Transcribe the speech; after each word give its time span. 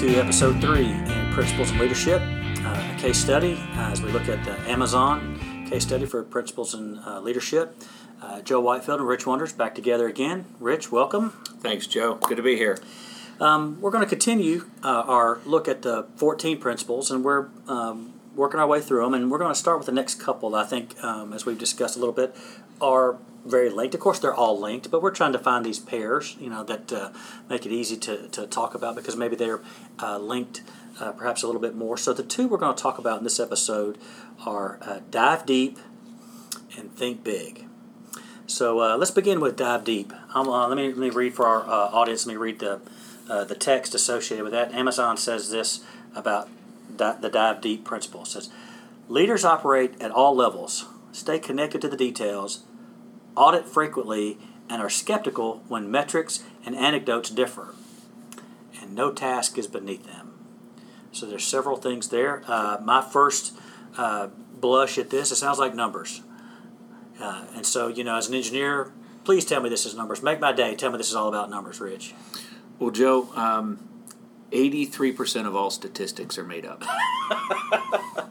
to 0.00 0.16
episode 0.16 0.58
three 0.62 0.86
in 0.86 1.30
Principles 1.30 1.70
and 1.70 1.78
Leadership, 1.78 2.22
uh, 2.22 2.94
a 2.94 2.98
case 2.98 3.18
study 3.18 3.52
uh, 3.74 3.90
as 3.90 4.00
we 4.00 4.10
look 4.10 4.30
at 4.30 4.42
the 4.46 4.52
Amazon 4.70 5.66
case 5.68 5.82
study 5.82 6.06
for 6.06 6.22
Principles 6.22 6.72
and 6.72 6.98
uh, 7.00 7.20
Leadership. 7.20 7.76
Uh, 8.22 8.40
Joe 8.40 8.60
Whitefield 8.60 9.00
and 9.00 9.06
Rich 9.06 9.26
Wonders 9.26 9.52
back 9.52 9.74
together 9.74 10.08
again. 10.08 10.46
Rich, 10.58 10.90
welcome. 10.90 11.32
Thanks, 11.60 11.86
Joe. 11.86 12.14
Good 12.14 12.38
to 12.38 12.42
be 12.42 12.56
here. 12.56 12.78
Um, 13.40 13.78
we're 13.82 13.90
going 13.90 14.02
to 14.02 14.08
continue 14.08 14.70
uh, 14.82 15.02
our 15.06 15.40
look 15.44 15.68
at 15.68 15.82
the 15.82 16.06
14 16.16 16.58
principles, 16.58 17.10
and 17.10 17.22
we're 17.22 17.48
um, 17.68 18.14
working 18.34 18.60
our 18.60 18.66
way 18.66 18.80
through 18.80 19.02
them. 19.02 19.14
And 19.14 19.30
we're 19.30 19.38
going 19.38 19.52
to 19.52 19.58
start 19.58 19.78
with 19.78 19.86
the 19.86 19.92
next 19.92 20.20
couple 20.20 20.54
I 20.54 20.64
think, 20.64 21.02
um, 21.02 21.32
as 21.32 21.46
we've 21.46 21.58
discussed 21.58 21.96
a 21.96 21.98
little 21.98 22.14
bit, 22.14 22.36
are 22.80 23.18
very 23.44 23.70
linked. 23.70 23.94
Of 23.94 24.00
course, 24.00 24.18
they're 24.18 24.34
all 24.34 24.58
linked, 24.58 24.90
but 24.90 25.02
we're 25.02 25.10
trying 25.10 25.32
to 25.32 25.38
find 25.38 25.64
these 25.64 25.78
pairs, 25.78 26.36
you 26.38 26.50
know, 26.50 26.62
that 26.64 26.92
uh, 26.92 27.10
make 27.48 27.64
it 27.66 27.72
easy 27.72 27.96
to, 27.98 28.28
to 28.28 28.46
talk 28.46 28.74
about 28.74 28.96
because 28.96 29.16
maybe 29.16 29.36
they're 29.36 29.60
uh, 30.00 30.18
linked 30.18 30.62
uh, 30.98 31.12
perhaps 31.12 31.42
a 31.42 31.46
little 31.46 31.60
bit 31.60 31.74
more. 31.74 31.96
So 31.96 32.12
the 32.12 32.22
two 32.22 32.48
we're 32.48 32.58
going 32.58 32.76
to 32.76 32.82
talk 32.82 32.98
about 32.98 33.18
in 33.18 33.24
this 33.24 33.40
episode 33.40 33.98
are 34.44 34.78
uh, 34.82 35.00
dive 35.10 35.46
deep 35.46 35.78
and 36.76 36.94
think 36.94 37.24
big. 37.24 37.66
So 38.46 38.80
uh, 38.80 38.96
let's 38.96 39.12
begin 39.12 39.40
with 39.40 39.56
dive 39.56 39.84
deep. 39.84 40.12
Uh, 40.34 40.68
let 40.68 40.76
me 40.76 40.88
let 40.88 40.98
me 40.98 41.10
read 41.10 41.34
for 41.34 41.46
our 41.46 41.64
audience. 41.94 42.26
Let 42.26 42.34
me 42.34 42.36
read 42.36 42.58
the 42.58 42.80
the 43.28 43.54
text 43.54 43.94
associated 43.94 44.42
with 44.42 44.52
that. 44.52 44.72
Amazon 44.74 45.16
says 45.16 45.50
this 45.50 45.84
about 46.16 46.48
the 47.20 47.30
dive 47.30 47.60
deep 47.60 47.84
principle. 47.84 48.22
It 48.22 48.26
says 48.28 48.50
leaders 49.08 49.44
operate 49.44 50.00
at 50.00 50.10
all 50.10 50.34
levels, 50.34 50.86
stay 51.12 51.38
connected 51.38 51.80
to 51.80 51.88
the 51.88 51.96
details 51.96 52.64
audit 53.36 53.66
frequently, 53.66 54.38
and 54.68 54.80
are 54.80 54.90
skeptical 54.90 55.62
when 55.68 55.90
metrics 55.90 56.44
and 56.64 56.76
anecdotes 56.76 57.30
differ. 57.30 57.74
And 58.80 58.94
no 58.94 59.10
task 59.12 59.58
is 59.58 59.66
beneath 59.66 60.04
them. 60.04 60.38
So 61.12 61.26
there's 61.26 61.44
several 61.44 61.76
things 61.76 62.08
there. 62.08 62.42
Uh, 62.46 62.78
my 62.82 63.02
first 63.02 63.54
uh, 63.96 64.28
blush 64.52 64.96
at 64.96 65.10
this, 65.10 65.32
it 65.32 65.36
sounds 65.36 65.58
like 65.58 65.74
numbers. 65.74 66.22
Uh, 67.20 67.46
and 67.56 67.66
so, 67.66 67.88
you 67.88 68.04
know, 68.04 68.16
as 68.16 68.28
an 68.28 68.34
engineer, 68.34 68.92
please 69.24 69.44
tell 69.44 69.60
me 69.60 69.68
this 69.68 69.84
is 69.84 69.96
numbers. 69.96 70.22
Make 70.22 70.38
my 70.38 70.52
day. 70.52 70.76
Tell 70.76 70.90
me 70.90 70.98
this 70.98 71.08
is 71.08 71.16
all 71.16 71.28
about 71.28 71.50
numbers, 71.50 71.80
Rich. 71.80 72.14
Well, 72.78 72.90
Joe, 72.90 73.28
um, 73.34 73.88
83% 74.52 75.46
of 75.46 75.54
all 75.54 75.70
statistics 75.70 76.38
are 76.38 76.44
made 76.44 76.66
up. 76.66 76.82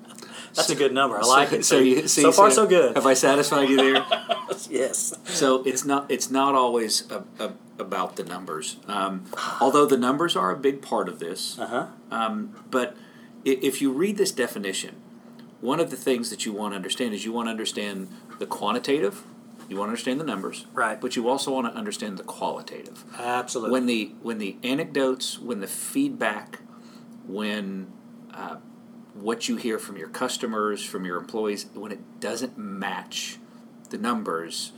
That's 0.56 0.70
a 0.70 0.76
good 0.76 0.94
number. 0.94 1.18
I 1.18 1.26
like 1.26 1.50
so, 1.50 1.56
it. 1.56 1.66
So, 1.66 1.80
you, 1.80 2.08
so, 2.08 2.22
so 2.24 2.32
far, 2.32 2.50
so, 2.50 2.64
so 2.64 2.68
good. 2.68 2.96
Have 2.96 3.06
I 3.06 3.14
satisfied 3.14 3.70
you 3.70 3.78
there? 3.78 4.06
yes. 4.70 5.18
So 5.26 5.64
it's 5.64 5.86
not 5.86 6.10
it's 6.10 6.30
not 6.30 6.56
always 6.56 7.10
a, 7.12 7.24
a, 7.40 7.54
about 7.78 8.16
the 8.16 8.24
numbers, 8.24 8.78
um, 8.88 9.26
although 9.62 9.86
the 9.86 9.98
numbers 9.98 10.36
are 10.36 10.52
a 10.52 10.58
big 10.58 10.82
part 10.82 11.08
of 11.08 11.20
this. 11.20 11.58
Uh-huh. 11.60 11.88
Um, 12.12 12.66
but 12.70 12.98
if 13.46 13.82
you 13.82 13.92
read 13.92 14.18
this 14.18 14.32
definition, 14.32 14.96
one 15.62 15.80
of 15.80 15.92
the 15.92 15.98
things 15.98 16.30
that 16.30 16.46
you 16.46 16.54
want 16.54 16.74
to 16.74 16.76
understand 16.76 17.14
is 17.14 17.26
you 17.26 17.34
want 17.34 17.48
to 17.48 17.52
understand 17.52 18.10
the 18.40 18.46
quantitative. 18.46 19.24
You 19.70 19.78
want 19.78 19.90
to 19.90 19.92
understand 19.92 20.20
the 20.20 20.26
numbers, 20.26 20.66
right? 20.74 21.00
But 21.00 21.16
you 21.16 21.30
also 21.30 21.54
want 21.54 21.72
to 21.72 21.78
understand 21.78 22.18
the 22.18 22.24
qualitative. 22.24 23.04
Absolutely. 23.18 23.72
When 23.72 23.86
the 23.86 24.12
when 24.24 24.38
the 24.40 24.58
anecdotes, 24.64 25.38
when 25.38 25.60
the 25.60 25.68
feedback, 25.68 26.60
when 27.28 27.92
uh, 28.34 28.58
what 29.14 29.48
you 29.48 29.58
hear 29.58 29.78
from 29.78 29.96
your 29.96 30.10
customers, 30.10 30.84
from 30.84 31.06
your 31.06 31.18
employees, 31.18 31.68
when 31.74 31.92
it 31.92 32.20
doesn't 32.20 32.58
match 32.58 33.38
the 33.92 33.98
numbers, 34.00 34.72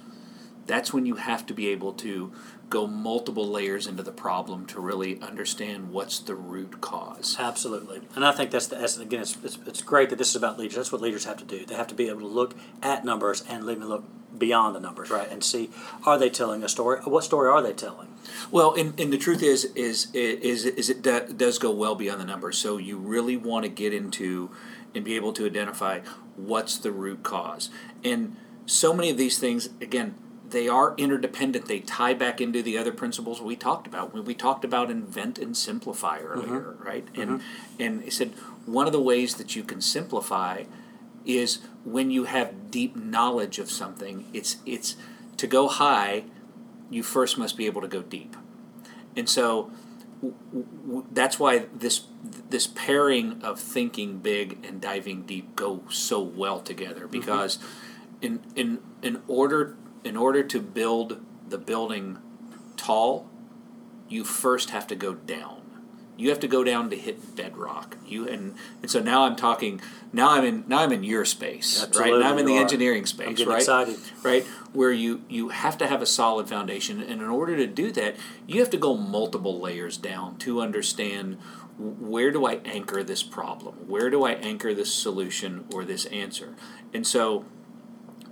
that's 0.65 0.93
when 0.93 1.05
you 1.05 1.15
have 1.15 1.45
to 1.45 1.53
be 1.53 1.69
able 1.69 1.93
to 1.93 2.33
go 2.71 2.87
multiple 2.87 3.47
layers 3.47 3.85
into 3.85 4.01
the 4.01 4.11
problem 4.11 4.65
to 4.65 4.79
really 4.79 5.21
understand 5.21 5.91
what's 5.91 6.17
the 6.19 6.33
root 6.33 6.81
cause. 6.81 7.35
Absolutely. 7.37 8.01
And 8.15 8.25
I 8.25 8.31
think 8.31 8.49
that's 8.49 8.67
the 8.67 8.77
essence. 8.77 9.05
Again, 9.05 9.21
it's, 9.21 9.37
it's, 9.43 9.59
it's 9.67 9.81
great 9.81 10.09
that 10.09 10.17
this 10.17 10.29
is 10.29 10.35
about 10.37 10.57
leaders. 10.57 10.77
That's 10.77 10.91
what 10.91 11.01
leaders 11.01 11.25
have 11.25 11.37
to 11.37 11.45
do. 11.45 11.65
They 11.65 11.75
have 11.75 11.87
to 11.87 11.95
be 11.95 12.07
able 12.07 12.21
to 12.21 12.27
look 12.27 12.55
at 12.81 13.05
numbers 13.05 13.43
and 13.47 13.69
even 13.69 13.87
look 13.87 14.05
beyond 14.35 14.75
the 14.75 14.79
numbers, 14.79 15.11
right? 15.11 15.29
And 15.29 15.43
see, 15.43 15.69
are 16.05 16.17
they 16.17 16.29
telling 16.29 16.63
a 16.63 16.69
story? 16.69 17.01
What 17.03 17.25
story 17.25 17.49
are 17.49 17.61
they 17.61 17.73
telling? 17.73 18.07
Well, 18.49 18.73
and, 18.73 18.97
and 18.97 19.11
the 19.11 19.17
truth 19.17 19.43
is, 19.43 19.65
is, 19.75 20.07
is, 20.13 20.65
is 20.65 20.89
it 20.89 21.01
does 21.03 21.59
go 21.59 21.71
well 21.71 21.95
beyond 21.95 22.21
the 22.21 22.25
numbers. 22.25 22.57
So 22.57 22.77
you 22.77 22.97
really 22.97 23.35
want 23.35 23.65
to 23.65 23.69
get 23.69 23.93
into 23.93 24.49
and 24.95 25.03
be 25.03 25.15
able 25.17 25.33
to 25.33 25.45
identify 25.45 25.99
what's 26.37 26.77
the 26.77 26.91
root 26.91 27.21
cause. 27.21 27.69
And 28.03 28.37
so 28.65 28.93
many 28.93 29.09
of 29.09 29.17
these 29.17 29.37
things, 29.37 29.69
again, 29.81 30.15
they 30.51 30.67
are 30.67 30.93
interdependent. 30.97 31.67
They 31.67 31.79
tie 31.79 32.13
back 32.13 32.39
into 32.39 32.61
the 32.61 32.77
other 32.77 32.91
principles 32.91 33.41
we 33.41 33.55
talked 33.55 33.87
about. 33.87 34.13
We 34.13 34.33
talked 34.33 34.63
about 34.63 34.91
invent 34.91 35.39
and 35.39 35.55
simplify 35.55 36.19
earlier, 36.19 36.61
mm-hmm. 36.61 36.83
right? 36.83 37.07
And 37.15 37.29
mm-hmm. 37.29 37.81
and 37.81 38.03
he 38.03 38.09
said 38.09 38.33
one 38.65 38.85
of 38.85 38.93
the 38.93 39.01
ways 39.01 39.35
that 39.35 39.55
you 39.55 39.63
can 39.63 39.81
simplify 39.81 40.63
is 41.25 41.59
when 41.85 42.11
you 42.11 42.25
have 42.25 42.71
deep 42.71 42.95
knowledge 42.95 43.59
of 43.59 43.71
something. 43.71 44.25
It's 44.33 44.57
it's 44.65 44.95
to 45.37 45.47
go 45.47 45.67
high. 45.67 46.25
You 46.89 47.03
first 47.03 47.37
must 47.37 47.57
be 47.57 47.65
able 47.65 47.81
to 47.81 47.87
go 47.87 48.01
deep, 48.01 48.35
and 49.15 49.29
so 49.29 49.71
w- 50.21 50.35
w- 50.85 51.05
that's 51.11 51.39
why 51.39 51.65
this 51.73 52.05
this 52.49 52.67
pairing 52.67 53.41
of 53.41 53.59
thinking 53.59 54.17
big 54.19 54.57
and 54.65 54.81
diving 54.81 55.23
deep 55.23 55.55
go 55.55 55.83
so 55.89 56.21
well 56.21 56.59
together 56.59 57.01
mm-hmm. 57.01 57.19
because. 57.19 57.57
Mm-hmm 57.57 57.87
in 58.21 58.39
in 58.55 58.79
in 59.01 59.21
order 59.27 59.75
in 60.03 60.17
order 60.17 60.43
to 60.43 60.59
build 60.59 61.23
the 61.47 61.57
building 61.57 62.17
tall, 62.77 63.29
you 64.09 64.23
first 64.23 64.71
have 64.71 64.87
to 64.87 64.95
go 64.95 65.13
down. 65.13 65.57
You 66.17 66.29
have 66.29 66.39
to 66.41 66.47
go 66.47 66.63
down 66.63 66.89
to 66.91 66.97
hit 66.97 67.35
bedrock. 67.35 67.97
You 68.05 68.27
and 68.27 68.55
and 68.81 68.91
so 68.91 68.99
now 68.99 69.23
I'm 69.23 69.35
talking. 69.35 69.81
Now 70.13 70.31
I'm 70.31 70.43
in. 70.43 70.65
Now 70.67 70.79
I'm 70.79 70.91
in 70.91 71.03
your 71.03 71.25
space, 71.25 71.81
Absolutely, 71.81 72.11
right? 72.11 72.19
Now 72.21 72.31
I'm 72.31 72.37
in 72.37 72.45
the 72.45 72.57
are. 72.57 72.61
engineering 72.61 73.07
space, 73.07 73.43
right? 73.43 73.57
Excited. 73.57 73.97
Right, 74.21 74.45
where 74.73 74.91
you 74.91 75.23
you 75.29 75.49
have 75.49 75.79
to 75.79 75.87
have 75.87 76.01
a 76.01 76.05
solid 76.05 76.47
foundation, 76.47 77.01
and 77.01 77.21
in 77.21 77.27
order 77.27 77.55
to 77.55 77.65
do 77.65 77.91
that, 77.93 78.17
you 78.45 78.59
have 78.59 78.69
to 78.71 78.77
go 78.77 78.95
multiple 78.95 79.59
layers 79.59 79.97
down 79.97 80.37
to 80.39 80.61
understand 80.61 81.39
where 81.77 82.29
do 82.29 82.45
I 82.45 82.55
anchor 82.65 83.03
this 83.03 83.23
problem? 83.23 83.87
Where 83.87 84.09
do 84.09 84.23
I 84.23 84.33
anchor 84.33 84.73
this 84.73 84.93
solution 84.93 85.65
or 85.73 85.83
this 85.83 86.05
answer? 86.07 86.55
And 86.93 87.07
so 87.07 87.45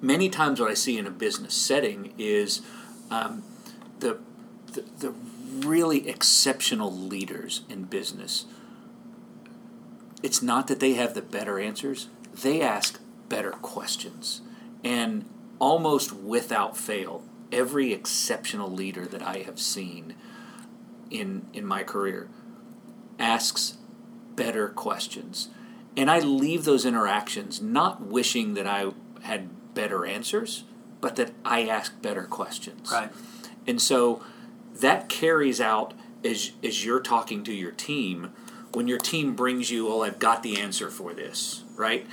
many 0.01 0.29
times 0.29 0.59
what 0.59 0.69
I 0.69 0.73
see 0.73 0.97
in 0.97 1.07
a 1.07 1.11
business 1.11 1.53
setting 1.53 2.13
is 2.17 2.61
um, 3.11 3.43
the, 3.99 4.19
the, 4.73 4.83
the 4.99 5.13
really 5.67 6.07
exceptional 6.07 6.91
leaders 6.91 7.61
in 7.69 7.83
business. 7.83 8.45
It's 10.21 10.41
not 10.41 10.67
that 10.67 10.79
they 10.79 10.93
have 10.93 11.13
the 11.13 11.21
better 11.21 11.59
answers; 11.59 12.07
they 12.33 12.61
ask 12.61 12.99
better 13.29 13.51
questions, 13.51 14.41
and 14.83 15.25
almost 15.59 16.13
without 16.13 16.77
fail, 16.77 17.23
every 17.51 17.93
exceptional 17.93 18.69
leader 18.69 19.05
that 19.05 19.21
I 19.21 19.39
have 19.39 19.59
seen 19.59 20.15
in 21.09 21.45
in 21.53 21.65
my 21.65 21.83
career 21.83 22.29
asks 23.17 23.77
better 24.35 24.69
questions. 24.69 25.49
And 25.97 26.09
I 26.09 26.19
leave 26.19 26.63
those 26.63 26.85
interactions 26.85 27.61
not 27.61 28.01
wishing 28.01 28.53
that 28.53 28.67
I 28.67 28.91
had 29.21 29.49
better 29.73 30.05
answers, 30.05 30.63
but 31.01 31.15
that 31.15 31.31
I 31.45 31.67
ask 31.67 32.01
better 32.01 32.23
questions. 32.23 32.91
Right. 32.91 33.11
And 33.67 33.81
so 33.81 34.23
that 34.73 35.09
carries 35.09 35.61
out 35.61 35.93
as 36.23 36.51
as 36.63 36.85
you're 36.85 37.01
talking 37.01 37.43
to 37.43 37.53
your 37.53 37.71
team 37.71 38.31
when 38.73 38.87
your 38.87 38.97
team 38.97 39.35
brings 39.35 39.71
you, 39.71 39.87
"Oh, 39.87 40.01
I've 40.01 40.19
got 40.19 40.43
the 40.43 40.59
answer 40.59 40.89
for 40.89 41.13
this," 41.13 41.63
right? 41.75 42.05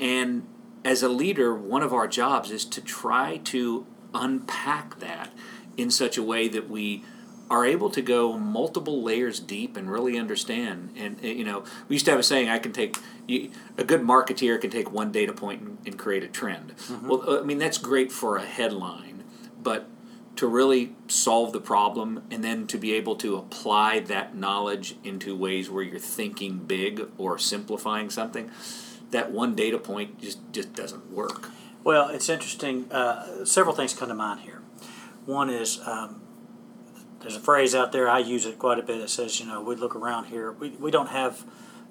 And 0.00 0.46
as 0.84 1.02
a 1.02 1.08
leader, 1.08 1.54
one 1.54 1.82
of 1.82 1.92
our 1.92 2.06
jobs 2.06 2.50
is 2.50 2.64
to 2.66 2.80
try 2.80 3.38
to 3.44 3.86
unpack 4.14 5.00
that 5.00 5.32
in 5.76 5.90
such 5.90 6.16
a 6.16 6.22
way 6.22 6.48
that 6.48 6.70
we 6.70 7.04
are 7.50 7.64
able 7.64 7.90
to 7.90 8.02
go 8.02 8.36
multiple 8.36 9.02
layers 9.02 9.40
deep 9.40 9.76
and 9.76 9.90
really 9.90 10.18
understand. 10.18 10.90
And 10.96 11.22
you 11.22 11.44
know, 11.44 11.64
we 11.88 11.94
used 11.94 12.04
to 12.06 12.10
have 12.10 12.20
a 12.20 12.24
saying: 12.24 12.48
"I 12.48 12.58
can 12.58 12.72
take 12.72 12.96
you, 13.26 13.50
a 13.76 13.84
good 13.84 14.02
marketeer 14.02 14.60
can 14.60 14.70
take 14.70 14.90
one 14.92 15.12
data 15.12 15.32
point 15.32 15.62
and, 15.62 15.78
and 15.86 15.98
create 15.98 16.22
a 16.22 16.28
trend." 16.28 16.74
Mm-hmm. 16.76 17.08
Well, 17.08 17.40
I 17.40 17.42
mean 17.42 17.58
that's 17.58 17.78
great 17.78 18.12
for 18.12 18.36
a 18.36 18.44
headline, 18.44 19.24
but 19.62 19.86
to 20.36 20.46
really 20.46 20.94
solve 21.08 21.52
the 21.52 21.60
problem 21.60 22.22
and 22.30 22.44
then 22.44 22.66
to 22.68 22.78
be 22.78 22.92
able 22.92 23.16
to 23.16 23.36
apply 23.36 23.98
that 23.98 24.36
knowledge 24.36 24.94
into 25.02 25.34
ways 25.34 25.68
where 25.68 25.82
you're 25.82 25.98
thinking 25.98 26.58
big 26.58 27.08
or 27.18 27.38
simplifying 27.38 28.08
something, 28.08 28.48
that 29.10 29.32
one 29.32 29.56
data 29.56 29.78
point 29.78 30.20
just 30.20 30.38
just 30.52 30.74
doesn't 30.74 31.10
work. 31.10 31.50
Well, 31.82 32.08
it's 32.10 32.28
interesting. 32.28 32.90
Uh, 32.92 33.44
several 33.44 33.74
things 33.74 33.94
come 33.94 34.08
to 34.08 34.14
mind 34.14 34.40
here. 34.40 34.60
One 35.24 35.50
is 35.50 35.80
um, 35.86 36.20
there's 37.20 37.36
a 37.36 37.40
phrase 37.40 37.74
out 37.74 37.92
there, 37.92 38.08
I 38.08 38.20
use 38.20 38.46
it 38.46 38.58
quite 38.58 38.78
a 38.78 38.82
bit, 38.82 39.00
that 39.00 39.10
says, 39.10 39.40
you 39.40 39.46
know, 39.46 39.60
we 39.60 39.74
look 39.74 39.96
around 39.96 40.26
here, 40.26 40.52
we, 40.52 40.70
we 40.70 40.90
don't 40.90 41.08
have 41.08 41.44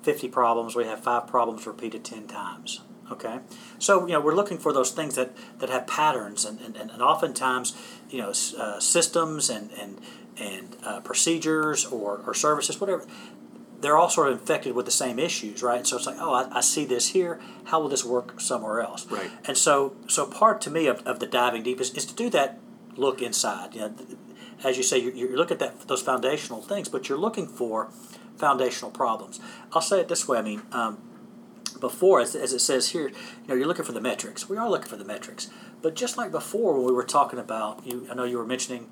50 0.03 0.29
problems, 0.29 0.75
we 0.75 0.85
have 0.85 1.03
five 1.03 1.27
problems 1.27 1.67
repeated 1.67 2.03
10 2.03 2.27
times. 2.27 2.81
Okay? 3.11 3.39
So, 3.79 4.05
you 4.05 4.13
know, 4.13 4.21
we're 4.21 4.35
looking 4.35 4.57
for 4.57 4.73
those 4.73 4.91
things 4.91 5.15
that, 5.15 5.31
that 5.59 5.69
have 5.69 5.87
patterns, 5.87 6.45
and, 6.45 6.59
and, 6.61 6.75
and 6.75 7.01
oftentimes, 7.01 7.75
you 8.09 8.19
know, 8.19 8.29
uh, 8.57 8.79
systems 8.79 9.49
and, 9.49 9.71
and, 9.71 9.99
and 10.37 10.77
uh, 10.83 10.99
procedures 11.01 11.85
or, 11.85 12.21
or 12.25 12.33
services, 12.33 12.79
whatever, 12.79 13.05
they're 13.79 13.97
all 13.97 14.09
sort 14.09 14.31
of 14.31 14.39
infected 14.39 14.73
with 14.73 14.85
the 14.85 14.91
same 14.91 15.19
issues, 15.19 15.61
right? 15.61 15.77
And 15.77 15.87
so 15.87 15.97
it's 15.97 16.07
like, 16.07 16.17
oh, 16.19 16.33
I, 16.33 16.57
I, 16.57 16.61
see 16.61 16.85
this 16.85 17.09
here. 17.09 17.39
How 17.65 17.79
will 17.79 17.89
this 17.89 18.03
work 18.03 18.41
somewhere 18.41 18.81
else? 18.81 19.05
Right. 19.09 19.29
And 19.45 19.55
so, 19.55 19.95
so 20.07 20.25
part 20.25 20.61
to 20.61 20.71
me 20.71 20.87
of, 20.87 21.05
of 21.05 21.19
the 21.19 21.27
diving 21.27 21.63
deep 21.63 21.79
is, 21.79 21.93
is 21.93 22.05
to 22.05 22.15
do 22.15 22.29
that 22.31 22.59
look 22.95 23.21
inside. 23.21 23.75
You 23.75 23.81
know, 23.81 23.95
as 24.63 24.77
you 24.77 24.83
say, 24.83 24.97
you, 24.97 25.11
you 25.11 25.35
look 25.35 25.51
at 25.51 25.59
that 25.59 25.87
those 25.87 26.01
foundational 26.01 26.61
things, 26.61 26.89
but 26.89 27.09
you're 27.09 27.17
looking 27.17 27.47
for 27.47 27.89
foundational 28.37 28.91
problems. 28.91 29.39
I'll 29.73 29.81
say 29.81 29.99
it 29.99 30.07
this 30.07 30.27
way. 30.27 30.37
I 30.37 30.41
mean, 30.41 30.61
um, 30.71 30.97
before, 31.79 32.21
as, 32.21 32.35
as 32.35 32.53
it 32.53 32.59
says 32.59 32.89
here, 32.89 33.09
you 33.09 33.47
know, 33.47 33.55
you're 33.55 33.67
looking 33.67 33.85
for 33.85 33.91
the 33.91 34.01
metrics. 34.01 34.49
We 34.49 34.57
are 34.57 34.69
looking 34.69 34.87
for 34.87 34.97
the 34.97 35.05
metrics. 35.05 35.49
But 35.81 35.95
just 35.95 36.17
like 36.17 36.31
before, 36.31 36.75
when 36.75 36.85
we 36.85 36.91
were 36.91 37.03
talking 37.03 37.39
about, 37.39 37.85
you, 37.85 38.07
I 38.09 38.15
know 38.15 38.23
you 38.23 38.37
were 38.37 38.45
mentioning 38.45 38.89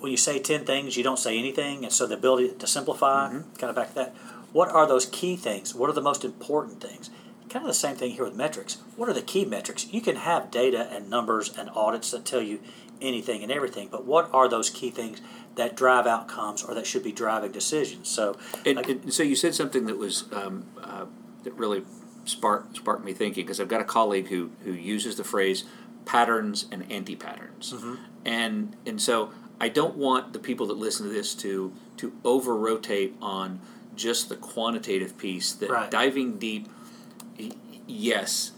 when 0.00 0.10
you 0.10 0.16
say 0.16 0.38
10 0.38 0.64
things, 0.64 0.96
you 0.96 1.04
don't 1.04 1.18
say 1.18 1.38
anything. 1.38 1.84
And 1.84 1.92
so 1.92 2.06
the 2.06 2.14
ability 2.14 2.54
to 2.58 2.66
simplify, 2.66 3.28
mm-hmm. 3.28 3.52
kind 3.56 3.70
of 3.70 3.76
back 3.76 3.90
to 3.90 3.94
that. 3.96 4.16
What 4.52 4.70
are 4.70 4.86
those 4.86 5.06
key 5.06 5.36
things? 5.36 5.74
What 5.74 5.88
are 5.88 5.92
the 5.92 6.00
most 6.00 6.24
important 6.24 6.80
things? 6.80 7.10
Kind 7.48 7.64
of 7.64 7.68
the 7.68 7.74
same 7.74 7.96
thing 7.96 8.12
here 8.12 8.24
with 8.24 8.34
metrics. 8.34 8.78
What 8.96 9.08
are 9.08 9.12
the 9.12 9.22
key 9.22 9.44
metrics? 9.44 9.92
You 9.92 10.00
can 10.00 10.16
have 10.16 10.50
data 10.50 10.88
and 10.92 11.10
numbers 11.10 11.56
and 11.56 11.68
audits 11.70 12.10
that 12.12 12.24
tell 12.24 12.40
you 12.40 12.60
anything 13.00 13.42
and 13.42 13.50
everything, 13.50 13.88
but 13.90 14.04
what 14.04 14.30
are 14.32 14.48
those 14.48 14.70
key 14.70 14.90
things 14.90 15.20
that 15.56 15.76
drive 15.76 16.06
outcomes 16.06 16.62
or 16.62 16.74
that 16.74 16.86
should 16.86 17.02
be 17.02 17.12
driving 17.12 17.52
decisions? 17.52 18.08
So, 18.08 18.36
and, 18.64 18.76
like, 18.76 18.88
and 18.88 19.12
so 19.12 19.22
you 19.22 19.36
said 19.36 19.54
something 19.54 19.86
that 19.86 19.98
was 19.98 20.24
um, 20.32 20.66
uh, 20.82 21.06
that 21.44 21.52
really 21.54 21.82
sparked 22.24 22.76
sparked 22.76 23.04
me 23.04 23.12
thinking 23.12 23.44
because 23.44 23.60
I've 23.60 23.68
got 23.68 23.80
a 23.80 23.84
colleague 23.84 24.28
who 24.28 24.50
who 24.64 24.72
uses 24.72 25.16
the 25.16 25.24
phrase 25.24 25.64
patterns 26.04 26.66
and 26.70 26.90
anti 26.90 27.16
patterns, 27.16 27.72
mm-hmm. 27.72 27.94
and 28.24 28.76
and 28.86 29.00
so 29.00 29.32
I 29.60 29.68
don't 29.68 29.96
want 29.96 30.32
the 30.32 30.38
people 30.38 30.66
that 30.68 30.78
listen 30.78 31.06
to 31.06 31.12
this 31.12 31.34
to 31.36 31.72
to 31.98 32.12
over 32.24 32.56
rotate 32.56 33.14
on 33.20 33.60
just 33.96 34.28
the 34.28 34.36
quantitative 34.36 35.18
piece. 35.18 35.52
That 35.52 35.70
right. 35.70 35.90
diving 35.90 36.38
deep, 36.38 36.68
yes, 37.86 38.52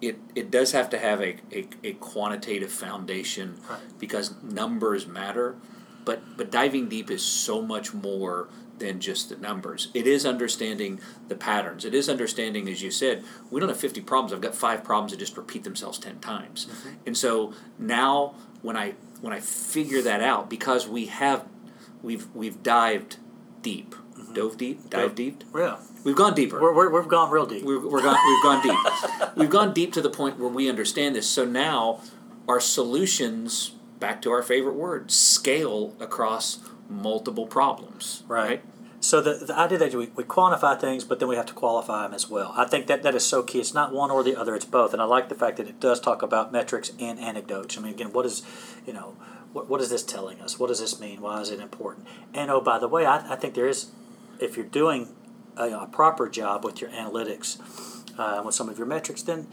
it, 0.00 0.18
it 0.34 0.50
does 0.50 0.72
have 0.72 0.90
to 0.90 0.98
have 0.98 1.20
a, 1.20 1.36
a, 1.52 1.66
a 1.82 1.92
quantitative 1.94 2.70
foundation 2.70 3.58
right. 3.68 3.80
because 3.98 4.34
numbers 4.42 5.06
matter. 5.06 5.56
But 6.04 6.36
but 6.36 6.50
diving 6.50 6.88
deep 6.88 7.10
is 7.10 7.22
so 7.22 7.62
much 7.62 7.92
more 7.92 8.48
than 8.78 9.00
just 9.00 9.30
the 9.30 9.36
numbers. 9.36 9.88
It 9.94 10.06
is 10.06 10.26
understanding 10.26 11.00
the 11.28 11.34
patterns. 11.34 11.84
It 11.84 11.94
is 11.94 12.08
understanding, 12.08 12.68
as 12.68 12.82
you 12.82 12.90
said, 12.90 13.24
we 13.50 13.58
don't 13.58 13.70
have 13.70 13.80
50 13.80 14.02
problems. 14.02 14.32
I've 14.32 14.40
got 14.40 14.54
five 14.54 14.84
problems 14.84 15.12
that 15.12 15.18
just 15.18 15.36
repeat 15.36 15.64
themselves 15.64 15.98
10 15.98 16.20
times. 16.20 16.66
Mm-hmm. 16.66 16.88
And 17.06 17.16
so 17.16 17.54
now 17.78 18.34
when 18.62 18.76
I 18.76 18.94
when 19.20 19.32
I 19.32 19.40
figure 19.40 20.02
that 20.02 20.22
out, 20.22 20.50
because 20.50 20.86
we 20.86 21.06
have 21.06 21.46
we've 22.02 22.28
we've 22.34 22.62
dived 22.62 23.16
deep. 23.62 23.94
Dove 24.36 24.56
deep, 24.58 24.90
dive 24.90 25.14
deep. 25.14 25.42
Yeah, 25.54 25.78
we've 26.04 26.14
gone 26.14 26.34
deeper. 26.34 26.60
We're, 26.60 26.90
we 26.90 26.96
have 26.96 27.08
gone 27.08 27.30
real 27.30 27.46
deep. 27.46 27.64
We're, 27.64 27.80
we're 27.80 28.02
gone, 28.02 28.18
we've 28.28 28.42
gone 28.42 28.62
deep. 28.62 29.36
we've 29.36 29.50
gone 29.50 29.72
deep 29.72 29.92
to 29.94 30.02
the 30.02 30.10
point 30.10 30.38
where 30.38 30.48
we 30.48 30.68
understand 30.68 31.16
this. 31.16 31.28
So 31.28 31.44
now 31.44 32.00
our 32.46 32.60
solutions, 32.60 33.70
back 33.98 34.22
to 34.22 34.30
our 34.30 34.42
favorite 34.42 34.74
word, 34.74 35.10
scale 35.10 35.94
across 35.98 36.60
multiple 36.88 37.46
problems. 37.46 38.22
Right. 38.28 38.48
right? 38.48 38.64
So 39.00 39.20
the, 39.20 39.34
the 39.34 39.56
idea 39.56 39.78
that 39.78 39.94
we, 39.94 40.06
we 40.16 40.24
quantify 40.24 40.78
things, 40.80 41.04
but 41.04 41.20
then 41.20 41.28
we 41.28 41.36
have 41.36 41.46
to 41.46 41.54
qualify 41.54 42.02
them 42.02 42.14
as 42.14 42.28
well. 42.28 42.52
I 42.56 42.64
think 42.64 42.86
that 42.88 43.02
that 43.02 43.14
is 43.14 43.24
so 43.24 43.42
key. 43.42 43.60
It's 43.60 43.74
not 43.74 43.92
one 43.92 44.10
or 44.10 44.22
the 44.22 44.36
other; 44.36 44.54
it's 44.54 44.64
both. 44.64 44.92
And 44.92 45.00
I 45.00 45.04
like 45.04 45.28
the 45.28 45.34
fact 45.34 45.58
that 45.58 45.68
it 45.68 45.80
does 45.80 46.00
talk 46.00 46.22
about 46.22 46.52
metrics 46.52 46.92
and 46.98 47.18
anecdotes. 47.20 47.78
I 47.78 47.82
mean, 47.82 47.92
again, 47.92 48.12
what 48.12 48.26
is, 48.26 48.42
you 48.86 48.92
know, 48.92 49.16
what, 49.52 49.68
what 49.68 49.80
is 49.80 49.90
this 49.90 50.02
telling 50.02 50.40
us? 50.40 50.58
What 50.58 50.68
does 50.68 50.80
this 50.80 50.98
mean? 50.98 51.20
Why 51.20 51.40
is 51.40 51.50
it 51.50 51.60
important? 51.60 52.06
And 52.34 52.50
oh, 52.50 52.60
by 52.60 52.78
the 52.78 52.88
way, 52.88 53.06
I, 53.06 53.32
I 53.32 53.36
think 53.36 53.54
there 53.54 53.68
is, 53.68 53.90
if 54.40 54.56
you're 54.56 54.66
doing 54.66 55.14
a, 55.56 55.70
a 55.70 55.88
proper 55.90 56.28
job 56.28 56.64
with 56.64 56.80
your 56.80 56.90
analytics, 56.90 57.58
uh, 58.18 58.42
with 58.44 58.54
some 58.54 58.68
of 58.68 58.78
your 58.78 58.86
metrics, 58.86 59.22
then 59.22 59.48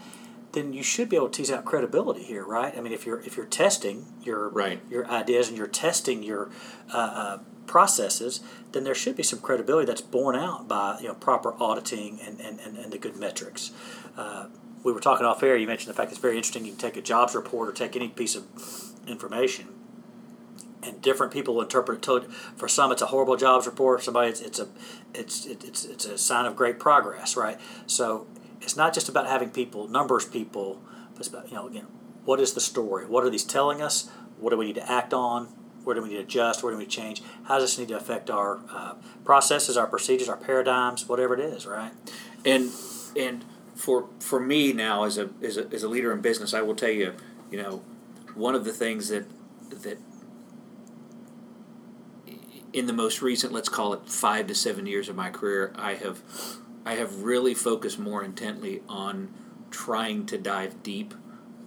then 0.52 0.72
you 0.72 0.84
should 0.84 1.08
be 1.08 1.16
able 1.16 1.28
to 1.28 1.36
tease 1.36 1.50
out 1.50 1.64
credibility 1.64 2.22
here, 2.22 2.44
right? 2.44 2.76
I 2.76 2.80
mean, 2.80 2.92
if 2.92 3.04
you're 3.04 3.20
if 3.20 3.36
you're 3.36 3.46
testing 3.46 4.06
your 4.22 4.48
right. 4.50 4.80
your 4.88 5.06
ideas 5.06 5.48
and 5.48 5.58
you're 5.58 5.66
testing 5.66 6.22
your 6.22 6.50
uh, 6.92 6.96
uh, 6.96 7.38
processes, 7.66 8.40
then 8.72 8.84
there 8.84 8.94
should 8.94 9.16
be 9.16 9.22
some 9.22 9.40
credibility 9.40 9.86
that's 9.86 10.00
borne 10.00 10.36
out 10.36 10.68
by 10.68 10.98
you 11.00 11.08
know 11.08 11.14
proper 11.14 11.54
auditing 11.60 12.20
and, 12.24 12.40
and, 12.40 12.60
and, 12.60 12.78
and 12.78 12.92
the 12.92 12.98
good 12.98 13.16
metrics. 13.16 13.72
Uh, 14.16 14.46
we 14.84 14.92
were 14.92 15.00
talking 15.00 15.26
off 15.26 15.42
air. 15.42 15.56
You 15.56 15.66
mentioned 15.66 15.90
the 15.90 15.96
fact 15.96 16.10
it's 16.10 16.20
very 16.20 16.36
interesting. 16.36 16.64
You 16.64 16.72
can 16.72 16.80
take 16.80 16.96
a 16.96 17.02
jobs 17.02 17.34
report 17.34 17.68
or 17.68 17.72
take 17.72 17.96
any 17.96 18.08
piece 18.08 18.36
of 18.36 18.44
information, 19.08 19.68
and 20.84 21.00
different 21.02 21.32
people 21.32 21.60
interpret 21.60 22.06
it. 22.06 22.30
For 22.56 22.68
some, 22.68 22.92
it's 22.92 23.02
a 23.02 23.06
horrible 23.06 23.36
jobs 23.36 23.66
report. 23.66 24.00
For 24.00 24.04
somebody, 24.04 24.30
it's, 24.30 24.40
it's 24.40 24.58
a 24.58 24.68
it's 25.14 25.46
it's 25.46 25.84
it's 25.84 26.04
a 26.04 26.18
sign 26.18 26.46
of 26.46 26.56
great 26.56 26.78
progress, 26.78 27.36
right? 27.36 27.58
So 27.86 28.26
it's 28.60 28.76
not 28.76 28.94
just 28.94 29.08
about 29.08 29.26
having 29.26 29.50
people 29.50 29.88
numbers 29.88 30.24
people, 30.24 30.82
but 31.12 31.20
it's 31.20 31.28
about 31.28 31.48
you 31.48 31.54
know 31.54 31.68
again, 31.68 31.86
what 32.24 32.40
is 32.40 32.52
the 32.54 32.60
story? 32.60 33.06
What 33.06 33.24
are 33.24 33.30
these 33.30 33.44
telling 33.44 33.82
us? 33.82 34.10
What 34.38 34.50
do 34.50 34.56
we 34.56 34.66
need 34.66 34.76
to 34.76 34.90
act 34.90 35.14
on? 35.14 35.48
where 35.84 35.94
do 35.94 36.02
we 36.02 36.08
need 36.08 36.16
to 36.16 36.22
adjust, 36.22 36.62
where 36.62 36.72
do 36.72 36.78
we 36.78 36.86
change, 36.86 37.22
how 37.44 37.58
does 37.58 37.64
this 37.64 37.78
need 37.78 37.88
to 37.88 37.96
affect 37.96 38.30
our 38.30 38.60
uh, 38.70 38.94
processes, 39.24 39.76
our 39.76 39.86
procedures, 39.86 40.28
our 40.28 40.36
paradigms, 40.36 41.08
whatever 41.08 41.34
it 41.34 41.40
is, 41.40 41.66
right? 41.66 41.92
And 42.44 42.70
and 43.16 43.44
for 43.74 44.08
for 44.18 44.40
me 44.40 44.72
now 44.72 45.04
as 45.04 45.18
a 45.18 45.30
as 45.42 45.56
a, 45.56 45.66
as 45.72 45.82
a 45.82 45.88
leader 45.88 46.12
in 46.12 46.20
business, 46.20 46.54
I 46.54 46.62
will 46.62 46.74
tell 46.74 46.90
you, 46.90 47.14
you 47.50 47.62
know, 47.62 47.82
one 48.34 48.54
of 48.54 48.64
the 48.64 48.72
things 48.72 49.08
that 49.08 49.26
that 49.70 49.98
in 52.74 52.86
the 52.86 52.92
most 52.92 53.22
recent, 53.22 53.52
let's 53.52 53.68
call 53.68 53.94
it 53.94 54.08
five 54.08 54.48
to 54.48 54.54
seven 54.54 54.84
years 54.84 55.08
of 55.08 55.14
my 55.14 55.30
career, 55.30 55.72
I 55.76 55.94
have 55.94 56.20
I 56.84 56.96
have 56.96 57.22
really 57.22 57.54
focused 57.54 57.98
more 57.98 58.22
intently 58.22 58.82
on 58.88 59.32
trying 59.70 60.26
to 60.26 60.36
dive 60.36 60.82
deep 60.82 61.14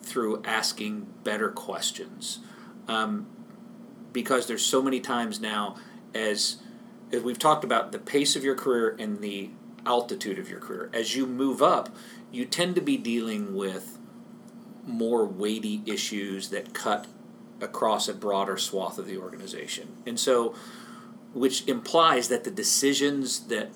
through 0.01 0.43
asking 0.43 1.07
better 1.23 1.49
questions. 1.49 2.39
Um, 2.87 3.25
because 4.13 4.47
there's 4.47 4.63
so 4.63 4.81
many 4.81 4.99
times 4.99 5.39
now 5.39 5.77
as 6.13 6.57
as 7.11 7.23
we've 7.23 7.39
talked 7.39 7.63
about 7.63 7.93
the 7.93 7.99
pace 7.99 8.35
of 8.35 8.43
your 8.43 8.55
career 8.55 8.95
and 8.99 9.21
the 9.21 9.49
altitude 9.85 10.37
of 10.37 10.49
your 10.49 10.59
career. 10.59 10.89
As 10.91 11.15
you 11.15 11.25
move 11.25 11.61
up, 11.61 11.87
you 12.33 12.43
tend 12.43 12.75
to 12.75 12.81
be 12.81 12.97
dealing 12.97 13.55
with 13.55 13.97
more 14.85 15.25
weighty 15.25 15.81
issues 15.85 16.49
that 16.49 16.73
cut 16.73 17.07
across 17.61 18.09
a 18.09 18.13
broader 18.13 18.57
swath 18.57 18.97
of 18.97 19.07
the 19.07 19.17
organization. 19.17 19.95
And 20.05 20.19
so 20.19 20.53
which 21.33 21.67
implies 21.67 22.27
that 22.29 22.43
the 22.43 22.51
decisions 22.51 23.47
that 23.47 23.69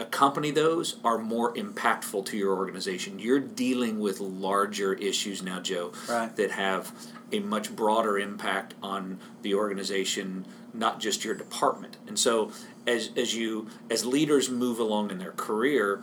accompany 0.00 0.50
those 0.50 0.96
are 1.02 1.18
more 1.18 1.52
impactful 1.54 2.24
to 2.26 2.36
your 2.36 2.56
organization. 2.56 3.18
You're 3.18 3.40
dealing 3.40 3.98
with 3.98 4.20
larger 4.20 4.94
issues 4.94 5.42
now, 5.42 5.60
Joe, 5.60 5.92
right. 6.08 6.34
that 6.36 6.52
have 6.52 6.92
a 7.32 7.40
much 7.40 7.74
broader 7.74 8.18
impact 8.18 8.74
on 8.82 9.18
the 9.42 9.54
organization, 9.54 10.46
not 10.72 11.00
just 11.00 11.24
your 11.24 11.34
department. 11.34 11.96
And 12.06 12.18
so, 12.18 12.52
as 12.86 13.10
as 13.16 13.34
you 13.34 13.68
as 13.90 14.06
leaders 14.06 14.48
move 14.48 14.78
along 14.78 15.10
in 15.10 15.18
their 15.18 15.32
career, 15.32 16.02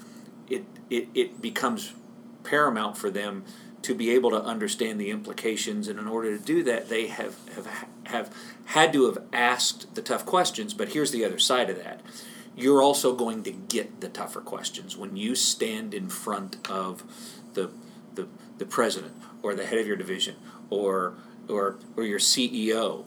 it 0.49 0.65
it, 0.89 1.07
it 1.13 1.41
becomes 1.41 1.93
paramount 2.43 2.97
for 2.97 3.09
them 3.09 3.43
to 3.85 3.93
be 3.93 4.09
able 4.11 4.31
to 4.31 4.41
understand 4.41 4.99
the 4.99 5.11
implications. 5.11 5.87
And 5.87 5.99
in 5.99 6.07
order 6.07 6.37
to 6.37 6.43
do 6.43 6.63
that 6.63 6.89
they 6.89 7.07
have 7.07 7.35
have 7.55 7.85
have 8.05 8.33
had 8.65 8.91
to 8.93 9.05
have 9.05 9.19
asked 9.31 9.93
the 9.95 10.01
tough 10.01 10.25
questions. 10.25 10.73
But 10.73 10.89
here's 10.89 11.11
the 11.11 11.23
other 11.23 11.39
side 11.39 11.69
of 11.69 11.77
that. 11.77 12.01
You're 12.55 12.81
also 12.81 13.13
going 13.13 13.43
to 13.43 13.51
get 13.51 14.01
the 14.01 14.09
tougher 14.09 14.41
questions 14.41 14.97
when 14.97 15.15
you 15.15 15.35
stand 15.35 15.93
in 15.93 16.09
front 16.09 16.57
of 16.69 17.03
the 17.53 17.69
the, 18.15 18.27
the 18.57 18.65
president 18.65 19.13
or 19.43 19.53
the 19.53 19.65
head 19.65 19.77
of 19.77 19.85
your 19.85 19.97
division 19.97 20.35
or 20.69 21.15
or 21.47 21.77
or 21.95 22.03
your 22.03 22.19
CEO, 22.19 23.05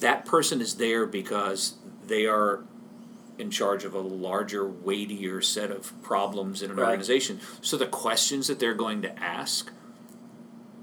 that 0.00 0.26
person 0.26 0.60
is 0.60 0.74
there 0.74 1.06
because 1.06 1.76
they 2.06 2.26
are 2.26 2.64
in 3.38 3.50
charge 3.50 3.84
of 3.84 3.94
a 3.94 4.00
larger, 4.00 4.66
weightier 4.66 5.40
set 5.40 5.70
of 5.70 6.00
problems 6.02 6.62
in 6.62 6.70
an 6.70 6.76
right. 6.76 6.88
organization. 6.88 7.40
So 7.60 7.76
the 7.76 7.86
questions 7.86 8.46
that 8.46 8.58
they're 8.58 8.74
going 8.74 9.02
to 9.02 9.18
ask 9.22 9.70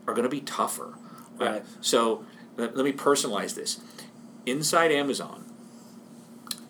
are 0.08 0.14
going 0.14 0.24
to 0.24 0.30
be 0.30 0.42
tougher. 0.42 0.94
Right. 1.40 1.66
So 1.82 2.26
let, 2.58 2.76
let 2.76 2.86
me 2.86 2.94
personalize 2.94 3.56
this. 3.56 3.80
Inside 4.46 4.92
Amazon, 4.92 5.46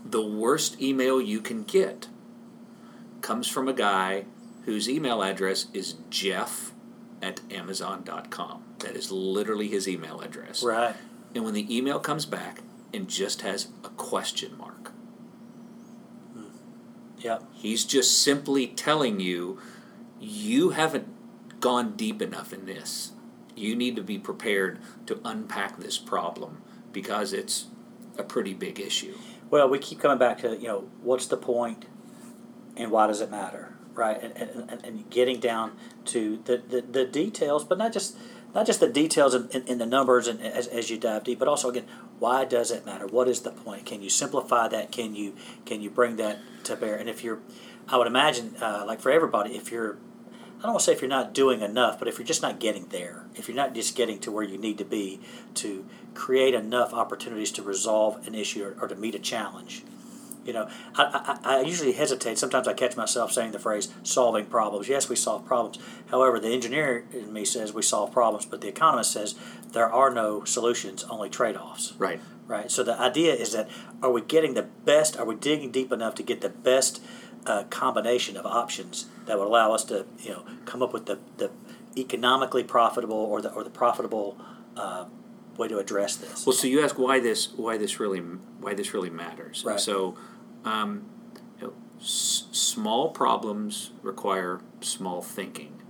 the 0.05 0.21
worst 0.21 0.81
email 0.81 1.21
you 1.21 1.41
can 1.41 1.63
get 1.63 2.07
comes 3.21 3.47
from 3.47 3.67
a 3.67 3.73
guy 3.73 4.25
whose 4.65 4.89
email 4.89 5.21
address 5.21 5.67
is 5.73 5.95
jeff 6.09 6.71
at 7.21 7.41
amazon.com. 7.51 8.63
That 8.79 8.95
is 8.95 9.11
literally 9.11 9.67
his 9.69 9.87
email 9.87 10.21
address. 10.21 10.63
Right. 10.63 10.95
And 11.33 11.43
when 11.43 11.53
the 11.53 11.75
email 11.75 11.99
comes 11.99 12.25
back 12.25 12.59
and 12.93 13.07
just 13.07 13.41
has 13.41 13.69
a 13.83 13.89
question 13.89 14.57
mark. 14.57 14.72
Yep. 17.23 17.43
He's 17.53 17.85
just 17.85 18.21
simply 18.21 18.67
telling 18.67 19.19
you 19.19 19.59
you 20.19 20.71
haven't 20.71 21.07
gone 21.59 21.95
deep 21.95 22.21
enough 22.21 22.53
in 22.53 22.65
this. 22.65 23.13
You 23.55 23.75
need 23.75 23.95
to 23.95 24.03
be 24.03 24.19
prepared 24.19 24.79
to 25.07 25.19
unpack 25.23 25.79
this 25.79 25.97
problem 25.97 26.61
because 26.91 27.33
it's 27.33 27.67
a 28.17 28.23
pretty 28.23 28.53
big 28.53 28.79
issue. 28.79 29.15
Well, 29.49 29.69
we 29.69 29.79
keep 29.79 29.99
coming 29.99 30.17
back 30.17 30.39
to 30.39 30.57
you 30.57 30.67
know 30.67 30.89
what's 31.01 31.27
the 31.27 31.37
point, 31.37 31.85
and 32.75 32.91
why 32.91 33.07
does 33.07 33.21
it 33.21 33.31
matter, 33.31 33.75
right? 33.93 34.21
And 34.21 34.35
and, 34.35 34.69
and, 34.69 34.85
and 34.85 35.09
getting 35.09 35.39
down 35.39 35.77
to 36.05 36.41
the, 36.45 36.57
the, 36.57 36.81
the 36.81 37.05
details, 37.05 37.63
but 37.63 37.77
not 37.77 37.93
just 37.93 38.17
not 38.53 38.65
just 38.65 38.79
the 38.79 38.89
details 38.89 39.33
in, 39.33 39.49
in, 39.49 39.67
in 39.67 39.77
the 39.77 39.85
numbers 39.85 40.27
and 40.27 40.41
as, 40.41 40.67
as 40.67 40.89
you 40.89 40.97
dive 40.97 41.23
deep, 41.23 41.39
but 41.39 41.47
also 41.47 41.69
again, 41.69 41.85
why 42.23 42.45
does 42.45 42.71
it 42.71 42.85
matter? 42.85 43.05
What 43.05 43.27
is 43.27 43.41
the 43.41 43.51
point? 43.51 43.85
Can 43.85 44.01
you 44.01 44.09
simplify 44.09 44.69
that? 44.69 44.93
Can 44.93 45.13
you 45.13 45.35
can 45.65 45.81
you 45.81 45.89
bring 45.89 46.15
that 46.15 46.39
to 46.63 46.77
bear? 46.77 46.95
And 46.95 47.09
if 47.09 47.21
you're, 47.21 47.39
I 47.89 47.97
would 47.97 48.07
imagine, 48.07 48.55
uh, 48.61 48.85
like 48.87 49.01
for 49.01 49.11
everybody, 49.11 49.57
if 49.57 49.73
you're 49.73 49.97
I 50.59 50.61
don't 50.61 50.71
want 50.71 50.79
to 50.79 50.85
say 50.85 50.93
if 50.93 51.01
you're 51.01 51.09
not 51.09 51.33
doing 51.33 51.59
enough, 51.59 51.99
but 51.99 52.07
if 52.07 52.17
you're 52.17 52.25
just 52.25 52.41
not 52.41 52.61
getting 52.61 52.85
there, 52.85 53.25
if 53.35 53.49
you're 53.49 53.57
not 53.57 53.75
just 53.75 53.97
getting 53.97 54.19
to 54.19 54.31
where 54.31 54.45
you 54.45 54.57
need 54.57 54.77
to 54.77 54.85
be 54.85 55.19
to 55.55 55.85
create 56.13 56.53
enough 56.53 56.93
opportunities 56.93 57.51
to 57.51 57.61
resolve 57.61 58.25
an 58.25 58.35
issue 58.35 58.63
or, 58.63 58.77
or 58.79 58.87
to 58.87 58.95
meet 58.95 59.15
a 59.15 59.19
challenge. 59.19 59.83
You 60.45 60.53
know, 60.53 60.69
I, 60.95 61.37
I, 61.43 61.57
I, 61.57 61.61
usually 61.61 61.93
hesitate. 61.93 62.37
Sometimes 62.37 62.67
I 62.67 62.73
catch 62.73 62.97
myself 62.97 63.31
saying 63.31 63.51
the 63.51 63.59
phrase 63.59 63.93
solving 64.03 64.45
problems. 64.45 64.89
Yes, 64.89 65.07
we 65.07 65.15
solve 65.15 65.45
problems. 65.45 65.79
However, 66.11 66.39
the 66.39 66.49
engineer 66.49 67.05
in 67.13 67.31
me 67.31 67.45
says 67.45 67.73
we 67.73 67.81
solve 67.81 68.11
problems, 68.11 68.45
but 68.45 68.61
the 68.61 68.67
economist 68.67 69.11
says 69.11 69.35
there 69.71 69.89
are 69.89 70.09
no 70.09 70.43
solutions, 70.43 71.05
only 71.05 71.29
trade 71.29 71.55
offs. 71.55 71.93
Right. 71.97 72.19
Right. 72.45 72.69
So 72.69 72.83
the 72.83 72.99
idea 72.99 73.33
is 73.33 73.53
that 73.53 73.69
are 74.01 74.11
we 74.11 74.21
getting 74.21 74.53
the 74.53 74.63
best, 74.63 75.17
are 75.17 75.25
we 75.25 75.35
digging 75.35 75.71
deep 75.71 75.91
enough 75.93 76.13
to 76.15 76.23
get 76.23 76.41
the 76.41 76.49
best 76.49 77.01
uh, 77.45 77.63
combination 77.69 78.37
of 78.37 78.45
options 78.45 79.05
that 79.25 79.37
would 79.37 79.47
allow 79.47 79.73
us 79.73 79.83
to 79.85 80.05
you 80.19 80.31
know 80.31 80.45
come 80.65 80.81
up 80.81 80.93
with 80.93 81.05
the, 81.05 81.19
the 81.37 81.51
economically 81.97 82.63
profitable 82.63 83.17
or 83.17 83.41
the 83.41 83.51
or 83.51 83.63
the 83.63 83.69
profitable 83.69 84.37
uh, 84.75 85.05
way 85.57 85.67
to 85.67 85.77
address 85.77 86.15
this. 86.15 86.45
Well, 86.45 86.53
so 86.53 86.67
you 86.67 86.83
ask 86.83 86.97
why 86.97 87.19
this 87.19 87.51
why 87.53 87.77
this 87.77 87.99
really 87.99 88.19
why 88.19 88.73
this 88.73 88.93
really 88.93 89.09
matters. 89.09 89.63
Right. 89.65 89.79
So, 89.79 90.17
um, 90.65 91.05
you 91.59 91.67
know, 91.67 91.73
s- 91.99 92.45
small 92.51 93.09
problems 93.09 93.91
require 94.01 94.61
small 94.81 95.21
thinking. 95.21 95.81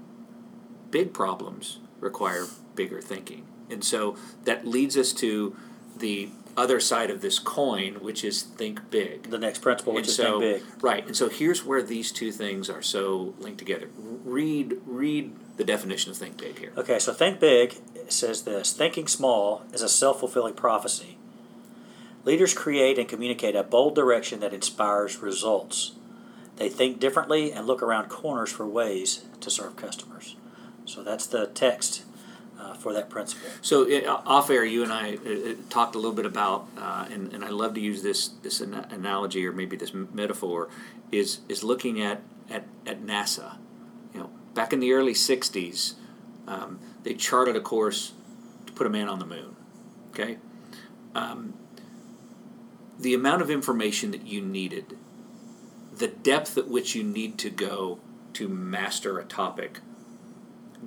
Big 0.92 1.14
problems 1.14 1.80
require 2.00 2.46
bigger 2.76 3.02
thinking, 3.02 3.46
and 3.70 3.84
so 3.84 4.16
that 4.44 4.68
leads 4.68 4.96
us 4.98 5.12
to 5.14 5.56
the 5.98 6.30
other 6.56 6.80
side 6.80 7.10
of 7.10 7.22
this 7.22 7.40
coin, 7.40 7.96
which 7.96 8.24
is 8.24 8.44
think 8.44 8.90
big. 8.92 9.30
The 9.30 9.40
next 9.40 9.60
principle, 9.60 9.94
which 9.94 10.04
and 10.04 10.10
is 10.10 10.16
so, 10.16 10.40
think 10.40 10.64
big. 10.64 10.84
Right, 10.84 11.06
and 11.06 11.16
so 11.16 11.30
here's 11.30 11.66
where 11.66 11.82
these 11.82 12.12
two 12.12 12.32
things 12.32 12.70
are 12.70 12.82
so 12.82 13.34
linked 13.40 13.58
together. 13.58 13.90
Read 13.96 14.78
read 14.86 15.34
the 15.58 15.64
definition 15.64 16.12
of 16.12 16.18
think 16.18 16.38
big 16.38 16.60
here. 16.60 16.72
Okay, 16.78 17.00
so 17.00 17.14
think 17.14 17.40
big 17.40 17.76
says 18.08 18.44
this: 18.44 18.74
thinking 18.74 19.08
small 19.08 19.64
is 19.74 19.82
a 19.82 19.90
self-fulfilling 19.90 20.54
prophecy. 20.54 21.18
Leaders 22.26 22.54
create 22.54 22.98
and 22.98 23.08
communicate 23.08 23.56
a 23.56 23.64
bold 23.64 23.96
direction 23.96 24.40
that 24.40 24.54
inspires 24.54 25.18
results. 25.18 25.94
They 26.56 26.70
think 26.70 27.00
differently 27.00 27.52
and 27.52 27.68
look 27.68 27.82
around 27.82 28.10
corners 28.10 28.52
for 28.52 28.66
ways 28.66 29.26
to 29.42 29.50
serve 29.50 29.76
customers. 29.76 30.36
So 30.86 31.04
that's 31.04 31.26
the 31.26 31.48
text 31.48 32.04
uh, 32.60 32.74
for 32.76 32.94
that 32.94 33.10
principle. 33.10 33.50
So 33.62 33.84
it, 33.84 34.08
off 34.08 34.50
air, 34.50 34.64
you 34.64 34.84
and 34.84 34.94
I 34.94 35.16
uh, 35.16 35.56
talked 35.70 35.96
a 35.96 35.98
little 35.98 36.16
bit 36.16 36.26
about, 36.26 36.68
uh, 36.78 37.08
and, 37.12 37.34
and 37.34 37.44
I 37.44 37.50
love 37.50 37.74
to 37.74 37.82
use 37.82 38.04
this 38.04 38.30
this 38.42 38.62
an- 38.62 38.74
analogy 38.90 39.46
or 39.46 39.52
maybe 39.52 39.76
this 39.76 39.94
metaphor, 39.94 40.70
is 41.12 41.40
is 41.50 41.64
looking 41.64 42.02
at, 42.02 42.22
at 42.50 42.66
at 42.86 43.02
NASA. 43.02 43.58
You 44.14 44.22
know, 44.22 44.30
back 44.54 44.72
in 44.72 44.80
the 44.80 44.94
early 44.94 45.14
'60s, 45.14 45.96
um, 46.48 46.80
they 47.04 47.14
charted 47.14 47.56
a 47.56 47.62
course 47.62 48.14
to 48.66 48.74
put 48.74 48.88
a 48.88 48.90
man 48.90 49.10
on 49.10 49.20
the 49.20 49.26
moon. 49.26 49.56
Okay, 50.12 50.38
um, 51.16 51.54
the 53.04 53.14
amount 53.14 53.42
of 53.42 53.50
information 53.52 54.12
that 54.12 54.26
you 54.26 54.42
needed, 54.42 54.98
the 55.96 56.08
depth 56.08 56.58
at 56.58 56.68
which 56.68 56.96
you 56.96 57.04
need 57.04 57.38
to 57.40 57.50
go 57.50 58.00
to 58.34 58.48
master 58.50 59.20
a 59.20 59.24
topic 59.26 59.80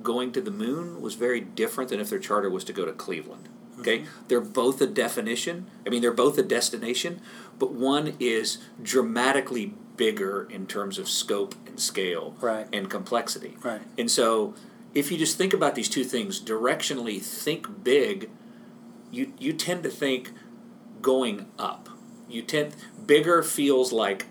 going 0.03 0.31
to 0.31 0.41
the 0.41 0.51
moon 0.51 1.01
was 1.01 1.15
very 1.15 1.41
different 1.41 1.89
than 1.89 1.99
if 1.99 2.09
their 2.09 2.19
charter 2.19 2.49
was 2.51 2.63
to 2.63 2.73
go 2.73 2.85
to 2.85 2.91
Cleveland. 2.91 3.49
Okay, 3.79 3.99
Mm-hmm. 3.99 4.09
they're 4.27 4.41
both 4.41 4.79
a 4.81 4.87
definition. 4.87 5.67
I 5.85 5.89
mean, 5.89 6.01
they're 6.01 6.11
both 6.11 6.37
a 6.37 6.43
destination, 6.43 7.21
but 7.59 7.71
one 7.73 8.15
is 8.19 8.57
dramatically 8.81 9.73
bigger 9.95 10.47
in 10.51 10.67
terms 10.67 10.97
of 10.99 11.07
scope 11.09 11.55
and 11.67 11.79
scale 11.79 12.35
Right. 12.41 12.67
and 12.73 12.89
complexity. 12.89 13.57
Right. 13.63 13.81
And 13.97 14.09
so, 14.11 14.53
if 14.95 15.11
you 15.11 15.17
just 15.17 15.37
think 15.37 15.53
about 15.53 15.75
these 15.75 15.89
two 15.89 16.03
things 16.03 16.39
directionally, 16.41 17.21
think 17.21 17.83
big. 17.83 18.29
You 19.11 19.33
you 19.39 19.53
tend 19.53 19.81
to 19.83 19.89
think 19.89 20.31
going 21.01 21.47
up. 21.59 21.89
You 22.29 22.41
tend 22.41 22.75
bigger 23.05 23.41
feels 23.43 23.91
like 23.91 24.25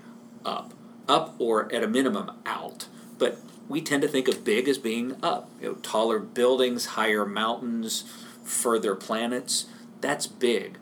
up, 0.45 0.73
up 1.09 1.35
or 1.39 1.73
at 1.73 1.83
a 1.83 1.89
minimum 1.89 2.31
out. 2.45 2.87
But 3.19 3.39
we 3.69 3.81
tend 3.81 4.03
to 4.03 4.09
think 4.09 4.29
of 4.29 4.45
big 4.45 4.69
as 4.69 4.79
being 4.79 5.17
up. 5.23 5.51
You 5.61 5.69
know, 5.69 5.75
taller 5.77 6.19
buildings, 6.19 6.87
higher 6.87 7.25
mountains, 7.25 8.05
further 8.45 8.95
planets. 8.95 9.67
That's 10.01 10.27
big. 10.27 10.79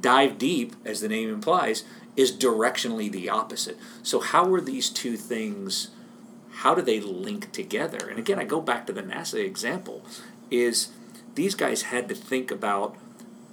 Dive 0.00 0.36
deep, 0.36 0.74
as 0.84 1.00
the 1.00 1.08
name 1.08 1.30
implies, 1.30 1.84
is 2.16 2.32
directionally 2.32 3.10
the 3.10 3.28
opposite. 3.28 3.78
So 4.02 4.20
how 4.20 4.52
are 4.52 4.60
these 4.60 4.90
two 4.90 5.16
things? 5.16 5.88
How 6.50 6.74
do 6.74 6.82
they 6.82 7.00
link 7.00 7.52
together? 7.52 8.08
And 8.08 8.18
again, 8.18 8.38
I 8.38 8.44
go 8.44 8.60
back 8.60 8.86
to 8.86 8.92
the 8.92 9.02
NASA 9.02 9.42
example. 9.44 10.04
Is 10.50 10.88
these 11.34 11.54
guys 11.54 11.82
had 11.82 12.08
to 12.08 12.14
think 12.14 12.50
about 12.50 12.96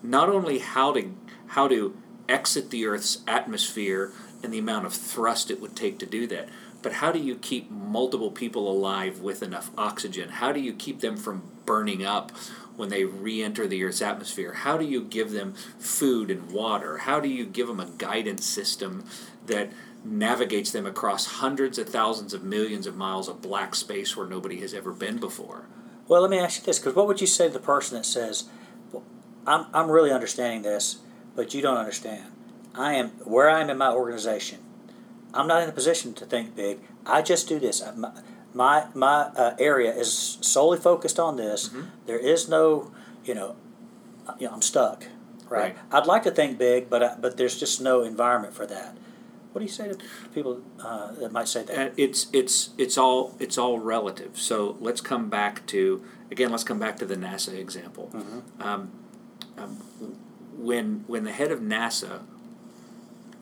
not 0.04 0.30
only 0.30 0.60
how 0.60 0.92
to 0.94 1.12
how 1.48 1.68
to 1.68 1.96
exit 2.32 2.70
the 2.70 2.86
Earth's 2.86 3.20
atmosphere 3.28 4.14
and 4.44 4.54
the 4.54 4.60
amount 4.60 4.86
of 4.86 4.94
thrust 4.94 5.52
it 5.52 5.62
would 5.62 5.76
take 5.76 6.00
to 6.00 6.06
do 6.06 6.26
that, 6.28 6.50
but 6.82 6.94
how 6.94 7.12
do 7.12 7.20
you 7.20 7.36
keep 7.36 7.70
multiple 7.70 8.32
people 8.32 8.72
alive 8.72 9.20
with 9.20 9.44
enough 9.44 9.70
oxygen? 9.78 10.30
How 10.30 10.52
do 10.52 10.60
you 10.60 10.74
keep 10.74 11.02
them 11.02 11.18
from 11.18 11.44
burning 11.66 12.04
up 12.04 12.32
when 12.76 12.90
they 12.90 13.04
re-enter 13.04 13.68
the 13.68 13.84
Earth's 13.84 14.02
atmosphere? 14.02 14.54
How 14.54 14.78
do 14.78 14.86
you 14.86 15.04
give 15.04 15.32
them 15.32 15.54
food 15.78 16.32
and 16.32 16.52
water? 16.52 17.00
How 17.00 17.20
do 17.20 17.30
you 17.30 17.46
give 17.46 17.68
them 17.68 17.80
a 17.80 17.86
guidance 17.86 18.46
system 18.46 19.06
that 19.46 19.72
navigates 20.04 20.72
them 20.72 20.88
across 20.88 21.26
hundreds 21.26 21.78
of 21.78 21.88
thousands 21.90 22.34
of 22.34 22.44
millions 22.44 22.88
of 22.88 22.96
miles 22.96 23.28
of 23.28 23.42
black 23.42 23.76
space 23.76 24.18
where 24.18 24.26
nobody 24.26 24.60
has 24.62 24.74
ever 24.74 24.92
been 24.92 25.20
before? 25.20 25.66
Well, 26.08 26.22
let 26.22 26.32
me 26.32 26.40
ask 26.40 26.60
you 26.60 26.66
this: 26.66 26.80
because 26.80 26.96
what 26.96 27.08
would 27.08 27.22
you 27.22 27.28
say 27.28 27.48
to 27.48 27.54
the 27.54 27.60
person 27.60 27.98
that 27.98 28.06
says, 28.06 28.46
well, 28.92 29.04
"I'm 29.46 29.68
I'm 29.74 29.92
really 29.92 30.12
understanding 30.12 30.64
this, 30.64 30.98
but 31.36 31.54
you 31.54 31.62
don't 31.62 31.78
understand. 31.78 32.32
I 32.76 32.94
am 32.94 33.10
where 33.24 33.50
I 33.50 33.62
am 33.62 33.70
in 33.70 33.78
my 33.78 33.92
organization. 33.92 34.60
I'm 35.34 35.48
not 35.48 35.64
in 35.64 35.70
a 35.70 35.72
position 35.72 36.14
to 36.16 36.26
think 36.26 36.56
big. 36.56 36.80
I 37.06 37.22
just 37.22 37.48
do 37.48 37.60
this. 37.60 37.84
My 37.96 38.12
my, 38.54 38.88
my 38.94 39.30
uh, 39.36 39.56
area 39.60 39.94
is 39.94 40.38
solely 40.42 40.78
focused 40.78 41.20
on 41.20 41.38
this. 41.38 41.70
There 42.06 42.20
is 42.20 42.50
no, 42.50 42.92
you 43.24 43.34
know, 43.34 43.56
uh, 44.28 44.34
you 44.40 44.48
know, 44.48 44.54
I'm 44.54 44.62
stuck. 44.62 45.06
Right. 45.48 45.62
Right. 45.62 45.78
I'd 45.92 46.06
like 46.06 46.24
to 46.24 46.32
think 46.32 46.58
big, 46.58 46.90
but 46.90 47.04
I, 47.04 47.16
but 47.16 47.38
there's 47.38 47.60
just 47.60 47.82
no 47.82 48.04
environment 48.04 48.54
for 48.54 48.66
that. 48.68 48.98
What 49.52 49.60
do 49.60 49.66
you 49.66 49.72
say 49.72 49.90
to 49.90 49.98
people 50.34 50.62
uh, 50.80 51.12
that 51.14 51.32
might 51.32 51.50
say 51.50 51.64
that? 51.64 51.78
Uh, 51.78 51.92
it's 51.98 52.28
it's 52.32 52.70
it's 52.78 52.98
all 52.98 53.36
it's 53.38 53.58
all 53.58 53.80
relative. 53.80 54.40
So 54.40 54.78
let's 54.80 55.02
come 55.02 55.30
back 55.30 55.66
to 55.68 56.02
again. 56.32 56.52
Let's 56.52 56.64
come 56.64 56.80
back 56.80 56.96
to 56.98 57.06
the 57.06 57.16
NASA 57.16 57.58
example. 57.58 58.12
Um, 58.62 58.92
um, 59.58 59.82
when 60.62 61.04
when 61.08 61.24
the 61.24 61.32
head 61.32 61.52
of 61.52 61.60
NASA 61.60 62.22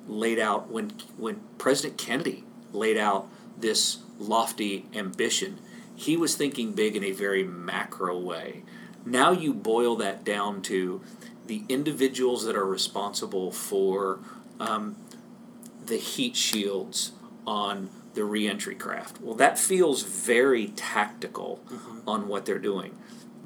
laid 0.08 0.40
out 0.40 0.70
when 0.70 0.92
when 1.18 1.42
President 1.58 1.98
Kennedy 1.98 2.44
laid 2.74 2.98
out 2.98 3.28
this 3.58 4.00
lofty 4.18 4.86
ambition, 4.94 5.60
he 5.96 6.16
was 6.16 6.36
thinking 6.36 6.74
big 6.74 6.96
in 6.96 7.04
a 7.04 7.12
very 7.12 7.44
macro 7.44 8.18
way. 8.18 8.64
Now 9.06 9.32
you 9.32 9.54
boil 9.54 9.96
that 9.98 10.24
down 10.24 10.62
to 10.64 11.02
the 11.48 11.64
individuals 11.68 12.46
that 12.46 12.56
are 12.56 12.66
responsible 12.66 13.52
for 13.52 14.20
um, 14.60 14.96
the 15.86 15.98
heat 15.98 16.36
shields 16.36 17.14
on 17.48 17.90
the 18.14 18.24
reentry 18.24 18.76
craft. 18.76 19.20
Well, 19.22 19.36
that 19.36 19.58
feels 19.58 20.04
very 20.04 20.68
tactical 20.68 21.62
on 22.08 22.28
what 22.28 22.46
they're 22.46 22.60
doing. 22.60 22.98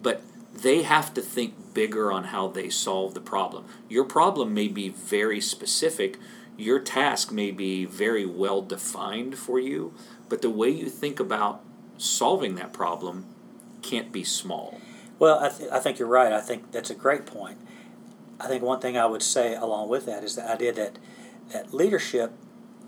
But 0.01 0.21
they 0.53 0.83
have 0.83 1.13
to 1.15 1.21
think 1.21 1.73
bigger 1.73 2.11
on 2.11 2.25
how 2.25 2.47
they 2.47 2.69
solve 2.69 3.13
the 3.13 3.19
problem. 3.19 3.65
Your 3.89 4.03
problem 4.03 4.53
may 4.53 4.67
be 4.67 4.89
very 4.89 5.41
specific, 5.41 6.17
your 6.57 6.79
task 6.79 7.31
may 7.31 7.51
be 7.51 7.85
very 7.85 8.25
well 8.25 8.61
defined 8.61 9.37
for 9.37 9.59
you, 9.59 9.93
but 10.29 10.41
the 10.41 10.49
way 10.49 10.69
you 10.69 10.89
think 10.89 11.19
about 11.19 11.61
solving 11.97 12.55
that 12.55 12.73
problem 12.73 13.25
can't 13.81 14.11
be 14.11 14.23
small. 14.23 14.79
Well, 15.19 15.39
I, 15.39 15.49
th- 15.49 15.69
I 15.71 15.79
think 15.79 15.99
you're 15.99 16.07
right. 16.07 16.31
I 16.31 16.41
think 16.41 16.71
that's 16.71 16.89
a 16.89 16.95
great 16.95 17.25
point. 17.25 17.57
I 18.39 18.47
think 18.47 18.63
one 18.63 18.79
thing 18.79 18.97
I 18.97 19.05
would 19.05 19.23
say 19.23 19.55
along 19.55 19.89
with 19.89 20.05
that 20.05 20.23
is 20.23 20.35
the 20.35 20.49
idea 20.49 20.73
that 20.73 20.97
that 21.51 21.73
leadership 21.73 22.31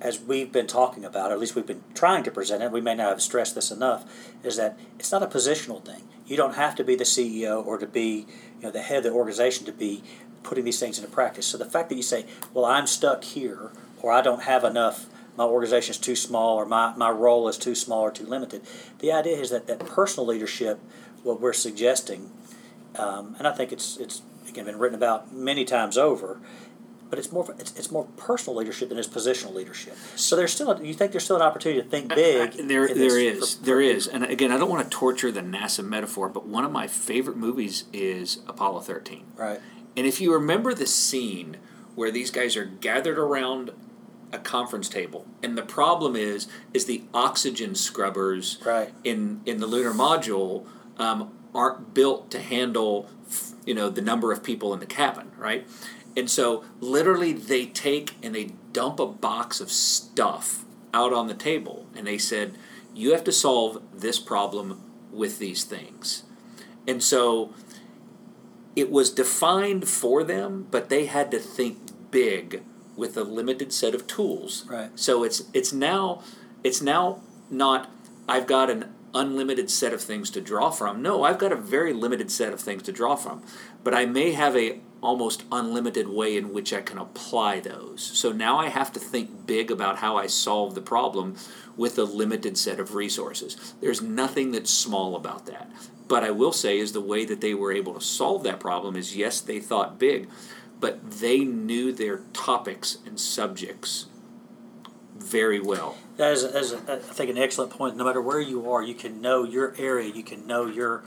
as 0.01 0.19
we've 0.19 0.51
been 0.51 0.67
talking 0.67 1.05
about, 1.05 1.31
or 1.31 1.35
at 1.35 1.39
least 1.39 1.55
we've 1.55 1.65
been 1.65 1.83
trying 1.93 2.23
to 2.23 2.31
present 2.31 2.61
it, 2.61 2.71
we 2.71 2.81
may 2.81 2.95
not 2.95 3.09
have 3.09 3.21
stressed 3.21 3.55
this 3.55 3.71
enough, 3.71 4.05
is 4.43 4.57
that 4.57 4.77
it's 4.99 5.11
not 5.11 5.23
a 5.23 5.27
positional 5.27 5.83
thing. 5.83 6.03
You 6.25 6.37
don't 6.37 6.55
have 6.55 6.75
to 6.75 6.83
be 6.83 6.95
the 6.95 7.03
CEO 7.03 7.65
or 7.65 7.77
to 7.77 7.87
be 7.87 8.25
you 8.59 8.63
know, 8.63 8.71
the 8.71 8.81
head 8.81 8.99
of 8.99 9.03
the 9.03 9.11
organization 9.11 9.65
to 9.65 9.71
be 9.71 10.03
putting 10.43 10.65
these 10.65 10.79
things 10.79 10.99
into 10.99 11.09
practice. 11.09 11.45
So 11.45 11.57
the 11.57 11.65
fact 11.65 11.89
that 11.89 11.95
you 11.95 12.03
say, 12.03 12.25
well, 12.53 12.65
I'm 12.65 12.87
stuck 12.87 13.23
here, 13.23 13.71
or 14.01 14.11
I 14.11 14.21
don't 14.21 14.43
have 14.43 14.63
enough, 14.63 15.07
my 15.37 15.43
organization 15.43 15.91
is 15.91 15.97
too 15.97 16.15
small, 16.15 16.57
or 16.57 16.65
my, 16.65 16.93
my 16.95 17.09
role 17.09 17.47
is 17.47 17.57
too 17.57 17.75
small 17.75 18.01
or 18.01 18.11
too 18.11 18.25
limited, 18.25 18.61
the 18.99 19.11
idea 19.11 19.37
is 19.37 19.49
that, 19.49 19.67
that 19.67 19.79
personal 19.79 20.27
leadership, 20.27 20.79
what 21.23 21.41
we're 21.41 21.53
suggesting, 21.53 22.31
um, 22.97 23.35
and 23.37 23.47
I 23.47 23.51
think 23.51 23.71
it's, 23.71 23.97
it's 23.97 24.21
again 24.47 24.65
been 24.65 24.79
written 24.79 24.95
about 24.95 25.33
many 25.33 25.65
times 25.65 25.97
over, 25.97 26.39
but 27.09 27.19
it's 27.19 27.31
more 27.31 27.55
it's, 27.59 27.77
it's 27.77 27.91
more 27.91 28.05
personal 28.17 28.57
leadership 28.57 28.89
than 28.89 28.97
it's 28.97 29.07
positional 29.07 29.53
leadership. 29.53 29.95
So 30.15 30.35
there's 30.35 30.53
still 30.53 30.71
a, 30.71 30.83
you 30.83 30.93
think 30.93 31.11
there's 31.11 31.23
still 31.23 31.35
an 31.35 31.41
opportunity 31.41 31.81
to 31.81 31.87
think 31.87 32.13
big. 32.13 32.59
I, 32.59 32.63
I, 32.63 32.67
there 32.67 32.87
there 32.87 33.19
is 33.19 33.55
for, 33.55 33.65
there 33.65 33.81
is, 33.81 34.07
and 34.07 34.23
again 34.23 34.51
I 34.51 34.57
don't 34.57 34.69
want 34.69 34.83
to 34.83 34.89
torture 34.89 35.31
the 35.31 35.41
NASA 35.41 35.85
metaphor, 35.85 36.29
but 36.29 36.45
one 36.45 36.65
of 36.65 36.71
my 36.71 36.87
favorite 36.87 37.37
movies 37.37 37.85
is 37.93 38.39
Apollo 38.47 38.81
13. 38.81 39.25
Right. 39.35 39.59
And 39.97 40.05
if 40.05 40.19
you 40.19 40.33
remember 40.33 40.73
the 40.73 40.87
scene 40.87 41.57
where 41.95 42.11
these 42.11 42.31
guys 42.31 42.57
are 42.57 42.65
gathered 42.65 43.17
around 43.17 43.71
a 44.33 44.39
conference 44.39 44.89
table, 44.89 45.25
and 45.41 45.57
the 45.57 45.63
problem 45.63 46.15
is 46.15 46.47
is 46.73 46.85
the 46.85 47.03
oxygen 47.13 47.75
scrubbers 47.75 48.59
right. 48.65 48.93
in 49.03 49.41
in 49.45 49.59
the 49.59 49.67
lunar 49.67 49.93
module 49.93 50.65
um, 50.97 51.31
aren't 51.53 51.93
built 51.93 52.29
to 52.31 52.39
handle 52.39 53.09
you 53.65 53.73
know 53.73 53.89
the 53.89 54.01
number 54.01 54.31
of 54.31 54.43
people 54.43 54.73
in 54.73 54.79
the 54.79 54.85
cabin, 54.85 55.31
right? 55.37 55.67
And 56.17 56.29
so, 56.29 56.63
literally, 56.79 57.33
they 57.33 57.65
take 57.65 58.15
and 58.23 58.33
they 58.33 58.51
dump 58.71 58.99
a 58.99 59.05
box 59.05 59.59
of 59.59 59.69
stuff 59.71 60.63
out 60.93 61.11
on 61.13 61.27
the 61.27 61.33
table. 61.33 61.87
And 61.95 62.07
they 62.07 62.17
said, 62.17 62.57
You 62.93 63.11
have 63.11 63.23
to 63.25 63.31
solve 63.31 63.81
this 63.93 64.19
problem 64.19 64.81
with 65.11 65.39
these 65.39 65.63
things. 65.63 66.23
And 66.87 67.03
so, 67.03 67.53
it 68.75 68.91
was 68.91 69.09
defined 69.09 69.87
for 69.87 70.23
them, 70.23 70.67
but 70.69 70.89
they 70.89 71.05
had 71.05 71.31
to 71.31 71.39
think 71.39 71.77
big 72.11 72.63
with 72.95 73.17
a 73.17 73.23
limited 73.23 73.73
set 73.73 73.95
of 73.95 74.07
tools. 74.07 74.65
Right. 74.67 74.89
So 74.95 75.23
it's 75.23 75.43
it's 75.53 75.73
now 75.73 76.23
it's 76.63 76.81
now 76.81 77.21
not 77.49 77.89
I've 78.27 78.47
got 78.47 78.69
an 78.69 78.93
unlimited 79.13 79.69
set 79.69 79.93
of 79.93 80.01
things 80.01 80.29
to 80.31 80.41
draw 80.41 80.69
from. 80.69 81.01
No, 81.01 81.23
I've 81.23 81.37
got 81.37 81.51
a 81.51 81.55
very 81.55 81.93
limited 81.93 82.29
set 82.29 82.51
of 82.51 82.59
things 82.59 82.83
to 82.83 82.91
draw 82.91 83.15
from. 83.15 83.43
But 83.83 83.93
I 83.93 84.05
may 84.05 84.31
have 84.31 84.55
a 84.57 84.79
almost 85.05 85.43
unlimited 85.51 86.09
way 86.09 86.35
in 86.35 86.51
which 86.51 86.73
I 86.73 86.81
can 86.81 86.97
apply 86.97 87.59
those. 87.59 88.01
So 88.01 88.31
now 88.31 88.57
I 88.57 88.69
have 88.69 88.91
to 88.93 88.99
think 88.99 89.45
big 89.45 89.71
about 89.71 89.97
how 89.97 90.17
I 90.17 90.27
solve 90.27 90.75
the 90.75 90.81
problem 90.81 91.35
with 91.77 91.97
a 91.97 92.03
limited 92.03 92.57
set 92.57 92.79
of 92.79 92.95
resources. 92.95 93.75
There's 93.81 94.01
nothing 94.01 94.51
that's 94.51 94.71
small 94.71 95.15
about 95.15 95.45
that. 95.45 95.69
But 96.07 96.23
I 96.23 96.31
will 96.31 96.51
say 96.51 96.79
is 96.79 96.91
the 96.91 97.01
way 97.01 97.25
that 97.25 97.41
they 97.41 97.53
were 97.53 97.71
able 97.71 97.93
to 97.93 98.01
solve 98.01 98.43
that 98.43 98.59
problem 98.59 98.95
is 98.95 99.15
yes, 99.15 99.41
they 99.41 99.59
thought 99.59 99.99
big, 99.99 100.27
but 100.79 101.19
they 101.19 101.39
knew 101.39 101.91
their 101.91 102.21
topics 102.33 102.97
and 103.05 103.19
subjects 103.19 104.07
very 105.17 105.59
well. 105.59 105.97
That 106.17 106.33
is, 106.33 106.43
that 106.43 106.61
is 106.61 106.73
I 106.73 106.97
think, 106.97 107.29
an 107.29 107.37
excellent 107.37 107.71
point. 107.71 107.95
No 107.95 108.03
matter 108.05 108.21
where 108.21 108.39
you 108.39 108.71
are, 108.71 108.83
you 108.83 108.93
can 108.93 109.21
know 109.21 109.43
your 109.43 109.73
area, 109.77 110.11
you 110.13 110.23
can 110.23 110.45
know 110.45 110.65
your 110.65 111.03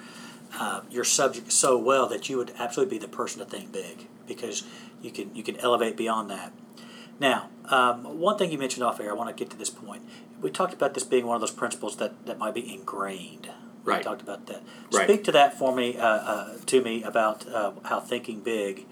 uh, 0.58 0.82
your 0.90 1.04
subject 1.04 1.52
so 1.52 1.76
well 1.76 2.06
that 2.08 2.28
you 2.28 2.36
would 2.36 2.52
absolutely 2.58 2.98
be 2.98 3.00
the 3.00 3.10
person 3.10 3.40
to 3.40 3.44
think 3.44 3.72
big 3.72 4.06
because 4.26 4.64
you 5.02 5.10
can 5.10 5.34
you 5.34 5.42
can 5.42 5.56
elevate 5.58 5.96
beyond 5.96 6.30
that. 6.30 6.52
Now, 7.20 7.50
um, 7.66 8.18
one 8.20 8.38
thing 8.38 8.52
you 8.52 8.58
mentioned 8.58 8.84
off 8.84 9.00
air, 9.00 9.10
I 9.10 9.14
want 9.14 9.34
to 9.34 9.34
get 9.34 9.50
to 9.50 9.56
this 9.56 9.70
point. 9.70 10.02
We 10.40 10.50
talked 10.50 10.72
about 10.72 10.94
this 10.94 11.02
being 11.02 11.26
one 11.26 11.34
of 11.34 11.40
those 11.40 11.50
principles 11.50 11.96
that, 11.96 12.26
that 12.26 12.38
might 12.38 12.54
be 12.54 12.72
ingrained. 12.72 13.50
We 13.84 13.92
right. 13.92 14.02
talked 14.02 14.22
about 14.22 14.46
that. 14.46 14.62
Right. 14.92 15.08
Speak 15.08 15.24
to 15.24 15.32
that 15.32 15.58
for 15.58 15.74
me, 15.74 15.96
uh, 15.96 16.06
uh, 16.06 16.56
to 16.66 16.82
me 16.82 17.02
about 17.02 17.48
uh, 17.48 17.72
how 17.84 18.00
thinking 18.00 18.40
big. 18.40 18.86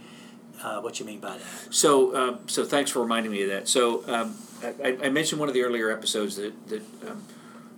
Uh, 0.62 0.80
what 0.80 0.98
you 0.98 1.04
mean 1.04 1.20
by 1.20 1.36
that? 1.36 1.74
So, 1.74 2.16
um, 2.16 2.38
so 2.46 2.64
thanks 2.64 2.90
for 2.90 3.00
reminding 3.00 3.30
me 3.30 3.42
of 3.42 3.50
that. 3.50 3.68
So, 3.68 4.08
um, 4.08 4.36
I, 4.82 4.96
I, 5.04 5.10
mentioned 5.10 5.38
one 5.38 5.50
of 5.50 5.54
the 5.54 5.62
earlier 5.62 5.90
episodes 5.90 6.36
that 6.36 6.68
that 6.68 6.82
um, 7.06 7.24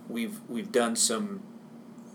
we've 0.07 0.39
we've 0.47 0.71
done 0.71 0.95
some 0.95 1.41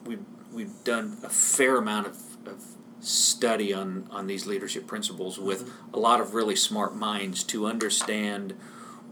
we've 0.07 0.25
we've 0.55 0.85
done 0.85 1.19
a 1.23 1.29
fair 1.29 1.77
amount 1.77 2.07
of, 2.07 2.17
of 2.47 2.63
study 3.01 3.75
on, 3.75 4.07
on 4.11 4.27
these 4.27 4.47
leadership 4.47 4.87
principles 4.87 5.39
with 5.39 5.67
mm-hmm. 5.67 5.95
a 5.95 5.99
lot 5.99 6.21
of 6.21 6.35
really 6.35 6.57
smart 6.57 6.95
minds 6.95 7.43
to 7.45 7.67
understand 7.67 8.55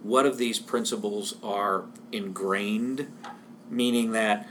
what 0.02 0.24
of 0.24 0.38
these 0.38 0.58
principles 0.58 1.36
are 1.42 1.84
ingrained, 2.10 3.06
meaning 3.68 4.12
that 4.12 4.48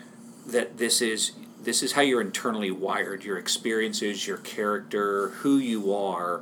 that 0.48 0.78
this 0.78 1.02
is 1.02 1.34
this 1.62 1.84
is 1.84 1.92
how 1.92 2.02
you're 2.02 2.22
internally 2.22 2.72
wired, 2.72 3.24
your 3.24 3.38
experiences, 3.38 4.26
your 4.26 4.38
character, 4.38 5.30
who 5.30 5.58
you 5.58 5.94
are, 5.94 6.42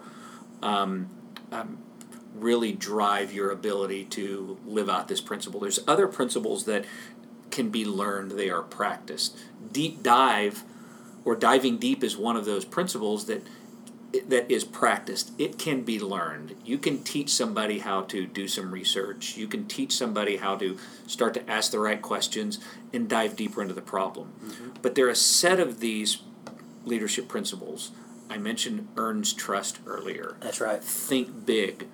um, 0.62 1.10
um, 1.52 1.80
really 2.34 2.72
drive 2.72 3.34
your 3.34 3.52
ability 3.52 4.06
to 4.06 4.58
live 4.66 4.90
out 4.90 5.10
this 5.10 5.20
principle. 5.20 5.60
There's 5.60 5.80
other 5.88 6.08
principles 6.08 6.64
that 6.66 6.86
can 7.60 7.70
be 7.70 7.84
learned, 7.84 8.32
they 8.32 8.50
are 8.50 8.62
practiced. 8.62 9.38
Deep 9.74 10.02
dive 10.02 10.64
or 11.26 11.36
diving 11.36 11.78
deep 11.78 12.06
is 12.06 12.16
one 12.16 12.38
of 12.38 12.46
those 12.46 12.64
principles 12.64 13.26
that 13.26 13.46
that 14.30 14.50
is 14.50 14.64
practiced. 14.64 15.34
It 15.38 15.60
can 15.60 15.84
be 15.84 16.00
learned. 16.00 16.56
You 16.64 16.78
can 16.78 17.04
teach 17.04 17.30
somebody 17.30 17.80
how 17.80 18.04
to 18.04 18.26
do 18.26 18.48
some 18.48 18.72
research. 18.72 19.36
You 19.36 19.46
can 19.46 19.68
teach 19.68 19.92
somebody 19.92 20.38
how 20.38 20.56
to 20.56 20.78
start 21.06 21.34
to 21.34 21.48
ask 21.50 21.72
the 21.72 21.80
right 21.80 22.02
questions 22.02 22.60
and 22.94 23.10
dive 23.10 23.36
deeper 23.36 23.62
into 23.62 23.74
the 23.74 23.82
problem. 23.82 24.32
Mm-hmm. 24.42 24.70
But 24.82 24.96
there 24.96 25.08
are 25.08 25.12
a 25.12 25.16
set 25.16 25.60
of 25.60 25.82
these 25.82 26.22
leadership 26.86 27.28
principles. 27.28 27.92
I 28.30 28.38
mentioned 28.38 28.88
earns 28.96 29.34
trust 29.34 29.80
earlier. 29.86 30.38
That's 30.40 30.62
right. 30.62 30.82
Think 30.82 31.46
big 31.46 31.88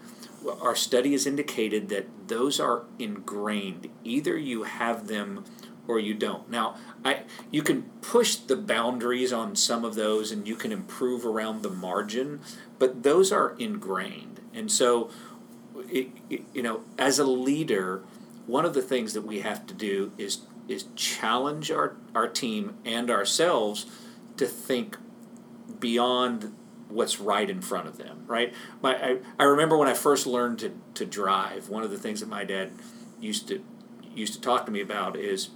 our 0.61 0.75
study 0.75 1.11
has 1.13 1.25
indicated 1.25 1.89
that 1.89 2.27
those 2.27 2.59
are 2.59 2.83
ingrained. 2.99 3.89
Either 4.03 4.37
you 4.37 4.63
have 4.63 5.07
them 5.07 5.43
or 5.87 5.99
you 5.99 6.13
don't. 6.13 6.49
Now, 6.49 6.75
I 7.03 7.23
you 7.51 7.61
can 7.61 7.83
push 8.01 8.35
the 8.35 8.55
boundaries 8.55 9.31
on 9.31 9.55
some 9.55 9.85
of 9.85 9.95
those 9.95 10.31
and 10.31 10.47
you 10.47 10.55
can 10.55 10.71
improve 10.71 11.25
around 11.25 11.61
the 11.61 11.69
margin, 11.69 12.41
but 12.79 13.03
those 13.03 13.31
are 13.31 13.55
ingrained. 13.59 14.39
And 14.53 14.71
so 14.71 15.09
it, 15.89 16.09
it, 16.29 16.43
you 16.53 16.63
know, 16.63 16.81
as 16.97 17.19
a 17.19 17.25
leader, 17.25 18.03
one 18.47 18.65
of 18.65 18.73
the 18.73 18.81
things 18.81 19.13
that 19.13 19.23
we 19.23 19.41
have 19.41 19.65
to 19.67 19.73
do 19.73 20.11
is 20.17 20.41
is 20.67 20.85
challenge 20.95 21.69
our, 21.69 21.95
our 22.15 22.27
team 22.27 22.75
and 22.83 23.11
ourselves 23.11 23.85
to 24.37 24.47
think 24.47 24.97
beyond 25.79 26.51
what's 26.89 27.19
right 27.19 27.49
in 27.49 27.61
front 27.61 27.87
of 27.87 27.97
them, 27.97 28.23
right? 28.27 28.53
My, 28.81 28.95
I, 28.95 29.17
I 29.39 29.43
remember 29.43 29.77
when 29.77 29.87
I 29.87 29.93
first 29.93 30.27
learned 30.27 30.59
to, 30.59 30.71
to 30.95 31.05
drive, 31.05 31.69
one 31.69 31.83
of 31.83 31.91
the 31.91 31.97
things 31.97 32.19
that 32.19 32.29
my 32.29 32.43
dad 32.43 32.71
used 33.19 33.47
to 33.47 33.63
used 34.13 34.33
to 34.33 34.41
talk 34.41 34.65
to 34.65 34.71
me 34.71 34.81
about 34.81 35.17
is, 35.17 35.49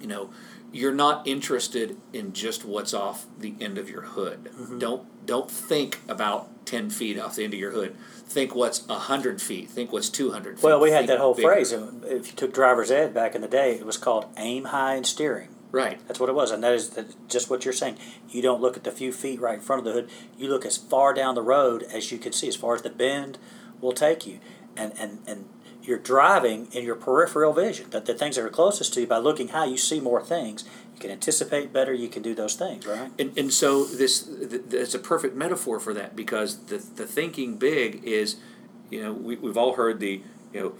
you 0.00 0.06
know, 0.06 0.30
you're 0.72 0.92
not 0.92 1.26
interested 1.26 1.96
in 2.12 2.32
just 2.32 2.64
what's 2.64 2.92
off 2.92 3.26
the 3.38 3.54
end 3.60 3.78
of 3.78 3.88
your 3.88 4.02
hood. 4.02 4.44
Mm-hmm. 4.44 4.78
Don't 4.78 5.26
don't 5.26 5.50
think 5.50 6.00
about 6.08 6.66
ten 6.66 6.90
feet 6.90 7.18
off 7.18 7.36
the 7.36 7.44
end 7.44 7.54
of 7.54 7.60
your 7.60 7.70
hood. 7.70 7.96
Think 8.26 8.54
what's 8.54 8.86
hundred 8.86 9.40
feet. 9.40 9.70
Think 9.70 9.92
what's 9.92 10.10
two 10.10 10.32
hundred. 10.32 10.62
Well, 10.62 10.80
we 10.80 10.90
had 10.90 11.06
think 11.06 11.08
that 11.08 11.18
whole 11.18 11.34
bigger. 11.34 11.48
phrase. 11.48 11.72
If 11.72 12.26
you 12.26 12.32
took 12.34 12.52
driver's 12.52 12.90
ed 12.90 13.14
back 13.14 13.34
in 13.34 13.40
the 13.40 13.48
day, 13.48 13.74
it 13.74 13.86
was 13.86 13.96
called 13.96 14.26
aim 14.36 14.64
high 14.64 14.94
and 14.94 15.06
steering. 15.06 15.48
Right. 15.70 16.00
That's 16.06 16.18
what 16.18 16.30
it 16.30 16.34
was, 16.34 16.50
and 16.50 16.62
that 16.64 16.72
is 16.72 16.98
just 17.28 17.50
what 17.50 17.64
you're 17.64 17.74
saying. 17.74 17.98
You 18.30 18.40
don't 18.40 18.60
look 18.60 18.76
at 18.76 18.84
the 18.84 18.90
few 18.90 19.12
feet 19.12 19.40
right 19.40 19.56
in 19.56 19.60
front 19.60 19.80
of 19.80 19.84
the 19.84 19.92
hood. 19.92 20.10
You 20.38 20.48
look 20.48 20.64
as 20.64 20.76
far 20.78 21.12
down 21.12 21.34
the 21.34 21.42
road 21.42 21.82
as 21.92 22.10
you 22.10 22.18
can 22.18 22.32
see, 22.32 22.48
as 22.48 22.56
far 22.56 22.74
as 22.74 22.82
the 22.82 22.90
bend 22.90 23.38
will 23.80 23.92
take 23.92 24.26
you, 24.26 24.40
and 24.76 24.92
and 24.98 25.18
and 25.26 25.48
you're 25.82 25.98
driving 25.98 26.68
in 26.72 26.84
your 26.84 26.94
peripheral 26.94 27.52
vision. 27.52 27.90
That 27.90 28.06
the 28.06 28.14
things 28.14 28.36
that 28.36 28.44
are 28.44 28.50
closest 28.50 28.94
to 28.94 29.02
you, 29.02 29.06
by 29.06 29.18
looking 29.18 29.48
high, 29.48 29.66
you 29.66 29.76
see 29.76 30.00
more 30.00 30.22
things. 30.22 30.64
You 30.94 31.00
can 31.00 31.10
anticipate 31.10 31.72
better. 31.72 31.92
You 31.92 32.08
can 32.08 32.22
do 32.22 32.34
those 32.34 32.54
things, 32.54 32.86
right? 32.86 33.10
And 33.18 33.36
and 33.36 33.52
so 33.52 33.84
this 33.84 34.26
it's 34.70 34.94
a 34.94 34.98
perfect 34.98 35.36
metaphor 35.36 35.80
for 35.80 35.92
that 35.92 36.16
because 36.16 36.64
the 36.66 36.78
the 36.78 37.06
thinking 37.06 37.56
big 37.56 38.02
is, 38.04 38.36
you 38.90 39.02
know, 39.02 39.12
we 39.12 39.36
we've 39.36 39.58
all 39.58 39.74
heard 39.74 40.00
the 40.00 40.22
you 40.54 40.60
know, 40.60 40.74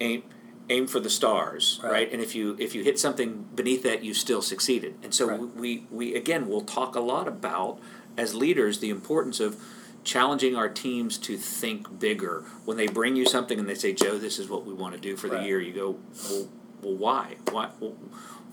aim 0.00 0.24
aim 0.68 0.86
for 0.86 1.00
the 1.00 1.10
stars, 1.10 1.80
right. 1.82 1.92
right. 1.92 2.12
And 2.12 2.22
if 2.22 2.34
you 2.34 2.56
if 2.58 2.74
you 2.74 2.82
hit 2.82 2.98
something 2.98 3.46
beneath 3.54 3.82
that, 3.82 4.02
you 4.04 4.14
still 4.14 4.42
succeeded. 4.42 4.96
And 5.02 5.14
so 5.14 5.28
right. 5.28 5.40
we 5.56 5.86
we 5.90 6.14
again 6.14 6.48
will 6.48 6.62
talk 6.62 6.94
a 6.94 7.00
lot 7.00 7.28
about 7.28 7.78
as 8.16 8.34
leaders 8.34 8.78
the 8.78 8.90
importance 8.90 9.40
of 9.40 9.62
challenging 10.04 10.54
our 10.54 10.68
teams 10.68 11.18
to 11.18 11.36
think 11.36 11.98
bigger. 11.98 12.44
When 12.64 12.76
they 12.76 12.86
bring 12.86 13.16
you 13.16 13.26
something 13.26 13.58
and 13.58 13.68
they 13.68 13.74
say, 13.74 13.92
"Joe, 13.92 14.18
this 14.18 14.38
is 14.38 14.48
what 14.48 14.64
we 14.64 14.74
want 14.74 14.94
to 14.94 15.00
do 15.00 15.16
for 15.16 15.28
the 15.28 15.42
year," 15.42 15.60
you 15.60 15.72
go, 15.72 15.98
"Well, 16.30 16.48
well 16.82 16.94
why? 16.96 17.36
Why? 17.50 17.70
Well, 17.80 17.94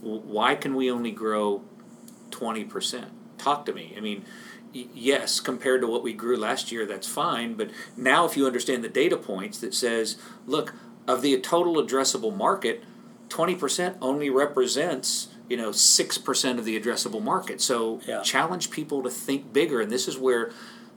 why 0.02 0.56
can 0.56 0.76
we 0.76 0.92
only 0.92 1.12
grow 1.12 1.64
twenty 2.30 2.64
percent? 2.64 3.12
Talk 3.38 3.66
to 3.66 3.74
me. 3.74 3.94
I 3.98 4.00
mean." 4.00 4.26
yes, 4.74 5.40
compared 5.40 5.82
to 5.82 5.88
what 5.88 6.04
we 6.04 6.14
grew 6.14 6.38
last 6.38 6.72
year, 6.72 6.86
that's 6.86 7.08
fine. 7.08 7.56
But 7.56 7.72
now, 7.98 8.26
if 8.26 8.38
you 8.38 8.46
understand 8.46 8.84
the 8.84 8.90
data 8.90 9.18
points 9.18 9.60
that 9.60 9.74
says, 9.74 10.18
look, 10.48 10.74
of 11.08 11.22
the 11.22 11.40
total 11.40 11.76
addressable 11.76 12.36
market, 12.36 12.84
20% 13.30 13.96
only 14.02 14.30
represents 14.30 15.30
you 15.50 15.58
know 15.58 15.70
6% 15.72 16.58
of 16.60 16.66
the 16.66 16.80
addressable 16.80 17.22
market. 17.22 17.60
So 17.62 18.00
Yeah. 18.08 18.22
challenge 18.22 18.72
people 18.72 19.04
to 19.04 19.10
think 19.10 19.52
bigger 19.52 19.82
and 19.82 19.92
this 19.92 20.08
is 20.08 20.18
where 20.18 20.52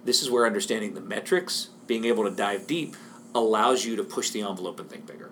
this 0.05 0.23
is 0.23 0.31
where 0.31 0.47
understanding 0.47 0.95
the 0.95 1.01
metrics, 1.01 1.69
being 1.87 2.05
able 2.05 2.25
to 2.25 2.31
dive 2.31 2.67
deep 2.67 2.95
allows 3.35 3.85
you 3.85 3.97
to 3.97 4.05
push 4.05 4.31
the 4.31 4.43
envelope 4.43 4.79
and 4.79 4.89
think 4.89 5.07
bigger. 5.07 5.31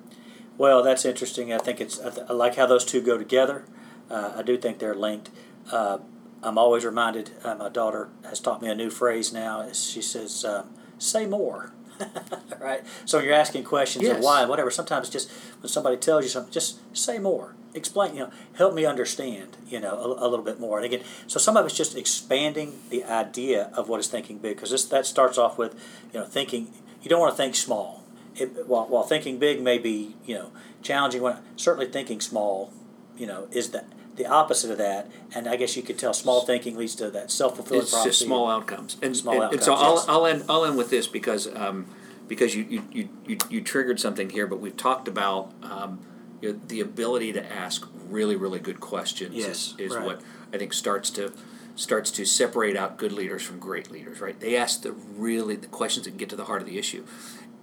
Well, 0.59 0.83
that's 0.83 1.05
interesting. 1.05 1.53
I 1.53 1.59
think 1.59 1.81
it's 1.81 2.01
I, 2.01 2.11
th- 2.11 2.27
I 2.29 2.33
like 2.33 2.57
how 2.57 2.67
those 2.67 2.85
two 2.85 3.01
go 3.01 3.17
together. 3.19 3.65
Uh, 4.11 4.33
I 4.37 4.43
do 4.43 4.57
think 4.57 4.79
they're 4.79 4.95
linked. 4.95 5.31
Uh, 5.71 5.99
I'm 6.43 6.59
always 6.59 6.85
reminded. 6.85 7.31
Uh, 7.45 7.55
my 7.55 7.69
daughter 7.69 8.09
has 8.25 8.41
taught 8.41 8.61
me 8.61 8.69
a 8.69 8.75
new 8.75 8.91
phrase 8.91 9.33
now. 9.33 9.71
She 9.73 10.03
says, 10.03 10.45
um, 10.45 10.71
"Say 10.99 11.27
more." 11.27 11.73
right. 12.61 12.83
So 13.05 13.19
when 13.19 13.27
you're 13.27 13.35
asking 13.35 13.65
questions 13.65 14.07
of 14.07 14.17
Yes. 14.17 14.25
why, 14.25 14.45
whatever. 14.45 14.71
Sometimes 14.71 15.09
just 15.09 15.31
when 15.61 15.69
somebody 15.69 15.97
tells 15.97 16.25
you 16.25 16.31
something, 16.31 16.53
just 16.53 16.79
say 16.97 17.19
more. 17.19 17.55
Explain. 17.75 18.15
You 18.15 18.21
know, 18.25 18.31
help 18.55 18.75
me 18.75 18.85
understand. 18.85 19.57
You 19.67 19.81
know, 19.81 19.95
a, 19.95 20.27
a 20.27 20.29
little 20.29 20.45
bit 20.45 20.61
more. 20.61 20.79
And 20.79 20.87
again, 20.87 21.03
so 21.27 21.39
some 21.39 21.57
of 21.57 21.65
it's 21.67 21.77
just 21.77 21.97
expanding 21.97 22.75
the 22.91 23.05
idea 23.05 23.71
of 23.75 23.89
what 23.89 24.01
is 24.01 24.09
thinking 24.09 24.39
big 24.39 24.57
because 24.57 24.71
this 24.71 24.85
that 24.87 25.07
starts 25.07 25.39
off 25.39 25.59
with, 25.59 25.75
you 26.13 26.21
know, 26.21 26.27
thinking. 26.27 26.69
You 27.03 27.09
don't 27.09 27.21
want 27.21 27.33
to 27.33 27.37
think 27.37 27.57
small. 27.57 28.05
It, 28.37 28.67
while, 28.67 28.87
while 28.87 29.03
thinking 29.03 29.39
big 29.39 29.61
may 29.61 29.77
be 29.79 30.15
you 30.25 30.35
know 30.35 30.53
challenging, 30.83 31.21
when 31.23 31.37
certainly 31.57 31.87
thinking 31.87 32.21
small, 32.21 32.73
you 33.17 33.27
know, 33.27 33.49
is 33.51 33.71
the 33.71 33.85
the 34.17 34.27
opposite 34.27 34.71
of 34.71 34.79
that. 34.79 35.11
And 35.35 35.49
I 35.49 35.57
guess 35.57 35.77
you 35.77 35.83
could 35.83 35.99
tell 35.99 36.13
small 36.13 36.43
thinking 36.43 36.77
leads 36.77 36.95
to 36.97 37.11
that 37.11 37.31
self 37.31 37.57
fulfilling 37.57 37.83
It's 37.83 37.91
prophecy. 37.91 38.11
just 38.11 38.21
small 38.21 38.51
outcomes, 38.51 38.97
and, 39.03 39.17
Small 39.17 39.43
and, 39.43 39.55
and 39.55 39.63
so 39.63 39.75
I'll, 39.75 39.95
yes. 39.95 40.07
I'll 40.09 40.27
end 40.27 40.45
I'll 40.49 40.65
end 40.65 40.77
with 40.77 40.91
this 40.91 41.07
because 41.07 41.53
um, 41.55 41.87
because 42.29 42.55
you, 42.55 42.65
you, 42.65 42.83
you, 42.93 43.09
you, 43.27 43.39
you 43.51 43.61
triggered 43.61 44.01
something 44.01 44.31
here, 44.31 44.47
but 44.47 44.61
we've 44.61 44.77
talked 44.77 45.09
about 45.09 45.53
um, 45.63 46.01
you 46.41 46.53
know, 46.53 46.61
the 46.69 46.81
ability 46.81 47.33
to 47.33 47.53
ask 47.53 47.87
really 48.09 48.37
really 48.37 48.59
good 48.59 48.81
questions. 48.81 49.35
Yes, 49.35 49.75
is, 49.79 49.91
is 49.91 49.95
right. 49.97 50.05
what 50.05 50.23
I 50.53 50.59
think 50.59 50.73
starts 50.73 51.11
to 51.11 51.33
starts 51.75 52.11
to 52.11 52.25
separate 52.27 52.77
out 52.77 52.99
good 52.99 53.13
leaders 53.13 53.43
from 53.43 53.59
great 53.59 53.91
leaders. 53.91 54.21
Right? 54.21 54.39
They 54.39 54.57
ask 54.57 54.83
the 54.83 54.93
really 54.93 55.57
the 55.57 55.69
questions 55.69 56.07
that 56.07 56.17
get 56.17 56.29
to 56.31 56.37
the 56.37 56.45
heart 56.45 56.61
of 56.63 56.69
the 56.69 56.79
issue. 56.79 57.05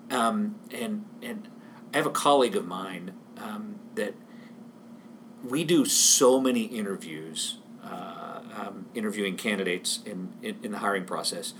Um, 0.09 0.55
and 0.71 1.05
and 1.21 1.47
I 1.93 1.97
have 1.97 2.07
a 2.07 2.11
colleague 2.11 2.55
of 2.55 2.67
mine 2.67 3.13
um, 3.37 3.79
that 3.95 4.15
we 5.47 5.63
do 5.63 5.85
so 5.85 6.39
many 6.39 6.63
interviews, 6.63 7.57
uh, 7.83 8.41
um, 8.55 8.85
interviewing 8.93 9.35
candidates 9.37 9.99
in, 10.05 10.33
in, 10.41 10.57
in 10.63 10.71
the 10.71 10.79
hiring 10.79 11.05
process. 11.05 11.53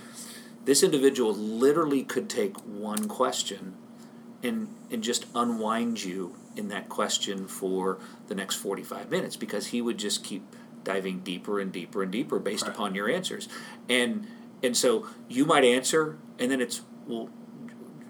This 0.65 0.83
individual 0.83 1.33
literally 1.33 2.03
could 2.03 2.29
take 2.29 2.57
one 2.65 3.07
question 3.07 3.75
and, 4.43 4.67
and 4.91 5.03
just 5.03 5.25
unwind 5.33 6.03
you 6.03 6.35
in 6.55 6.67
that 6.69 6.89
question 6.89 7.47
for 7.47 7.99
the 8.27 8.35
next 8.35 8.55
45 8.55 9.09
minutes 9.09 9.35
because 9.35 9.67
he 9.67 9.81
would 9.81 9.97
just 9.97 10.23
keep 10.23 10.43
diving 10.83 11.19
deeper 11.19 11.59
and 11.59 11.71
deeper 11.71 12.03
and 12.03 12.11
deeper 12.11 12.39
based 12.39 12.63
Right. 12.65 12.73
upon 12.73 12.95
your 12.95 13.09
answers. 13.09 13.47
And, 13.87 14.27
and 14.61 14.75
so 14.75 15.07
you 15.27 15.45
might 15.45 15.63
answer, 15.63 16.17
and 16.37 16.51
then 16.51 16.61
it's, 16.61 16.81
well, 17.07 17.29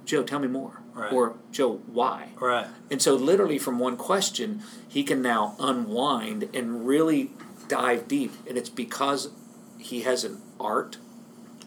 Joe, 0.06 0.24
tell 0.24 0.40
me 0.40 0.48
more. 0.48 0.82
Right. 1.00 1.14
Or, 1.14 1.36
Joe, 1.52 1.82
why? 1.88 2.30
Right. 2.40 2.68
And 2.92 3.02
so, 3.02 3.16
literally, 3.16 3.58
from 3.58 3.80
one 3.80 3.98
question, 3.98 4.62
he 4.88 5.04
can 5.04 5.22
now 5.22 5.56
unwind 5.60 6.50
and 6.54 6.86
really 6.88 7.32
dive 7.68 8.08
deep. 8.08 8.34
And 8.48 8.58
it's 8.58 8.70
because 8.70 9.30
he 9.78 10.02
has 10.02 10.24
an 10.24 10.42
art, 10.60 10.98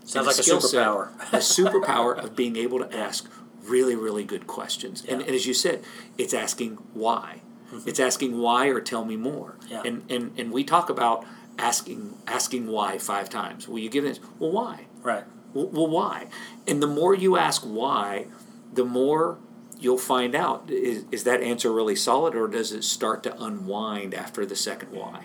Sounds 0.04 0.26
like 0.26 0.38
a 0.38 0.42
skill 0.42 0.60
set, 0.60 0.84
superpower. 0.84 1.32
a 1.32 1.36
superpower 1.38 2.18
of 2.22 2.34
being 2.36 2.56
able 2.56 2.78
to 2.80 2.96
ask 2.96 3.30
really, 3.62 3.94
really 3.94 4.24
good 4.24 4.46
questions. 4.46 5.02
And, 5.08 5.20
Yeah. 5.20 5.26
and 5.26 5.34
as 5.36 5.46
you 5.46 5.54
said, 5.54 5.82
it's 6.18 6.34
asking 6.34 6.76
why. 6.94 7.40
It's 7.86 8.00
asking 8.00 8.38
why 8.38 8.66
or 8.66 8.80
tell 8.82 9.04
me 9.06 9.16
more. 9.16 9.56
Mm-hmm. 9.60 9.72
Yeah. 9.72 9.82
And, 9.86 10.10
and 10.10 10.38
and 10.38 10.52
we 10.52 10.62
talk 10.62 10.90
about 10.90 11.24
asking 11.58 12.18
asking 12.26 12.66
why 12.66 12.98
five 12.98 13.30
times. 13.30 13.66
Will 13.66 13.78
you 13.78 13.88
give 13.88 14.04
this? 14.04 14.20
Well, 14.38 14.52
why? 14.52 14.86
Right. 15.02 15.24
Well, 15.54 15.68
well, 15.68 15.86
why? 15.86 16.26
And 16.66 16.82
the 16.82 16.86
more 16.86 17.14
you 17.14 17.38
ask 17.38 17.62
why, 17.62 18.26
the 18.72 18.84
more 18.84 19.38
you'll 19.78 19.98
find 19.98 20.34
out 20.34 20.70
is, 20.70 21.04
is 21.10 21.24
that 21.24 21.40
answer 21.42 21.72
really 21.72 21.96
solid 21.96 22.34
or 22.34 22.48
does 22.48 22.72
it 22.72 22.84
start 22.84 23.22
to 23.24 23.42
unwind 23.42 24.14
after 24.14 24.46
the 24.46 24.56
second 24.56 24.92
why? 24.92 25.24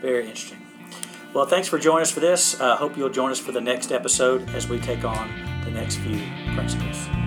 Very 0.00 0.24
interesting. 0.24 0.64
Well, 1.34 1.46
thanks 1.46 1.68
for 1.68 1.78
joining 1.78 2.02
us 2.02 2.10
for 2.10 2.20
this. 2.20 2.58
I 2.60 2.70
uh, 2.70 2.76
hope 2.76 2.96
you'll 2.96 3.10
join 3.10 3.30
us 3.30 3.38
for 3.38 3.52
the 3.52 3.60
next 3.60 3.92
episode 3.92 4.48
as 4.50 4.68
we 4.68 4.78
take 4.78 5.04
on 5.04 5.30
the 5.64 5.70
next 5.70 5.96
few 5.96 6.20
principles. 6.54 7.17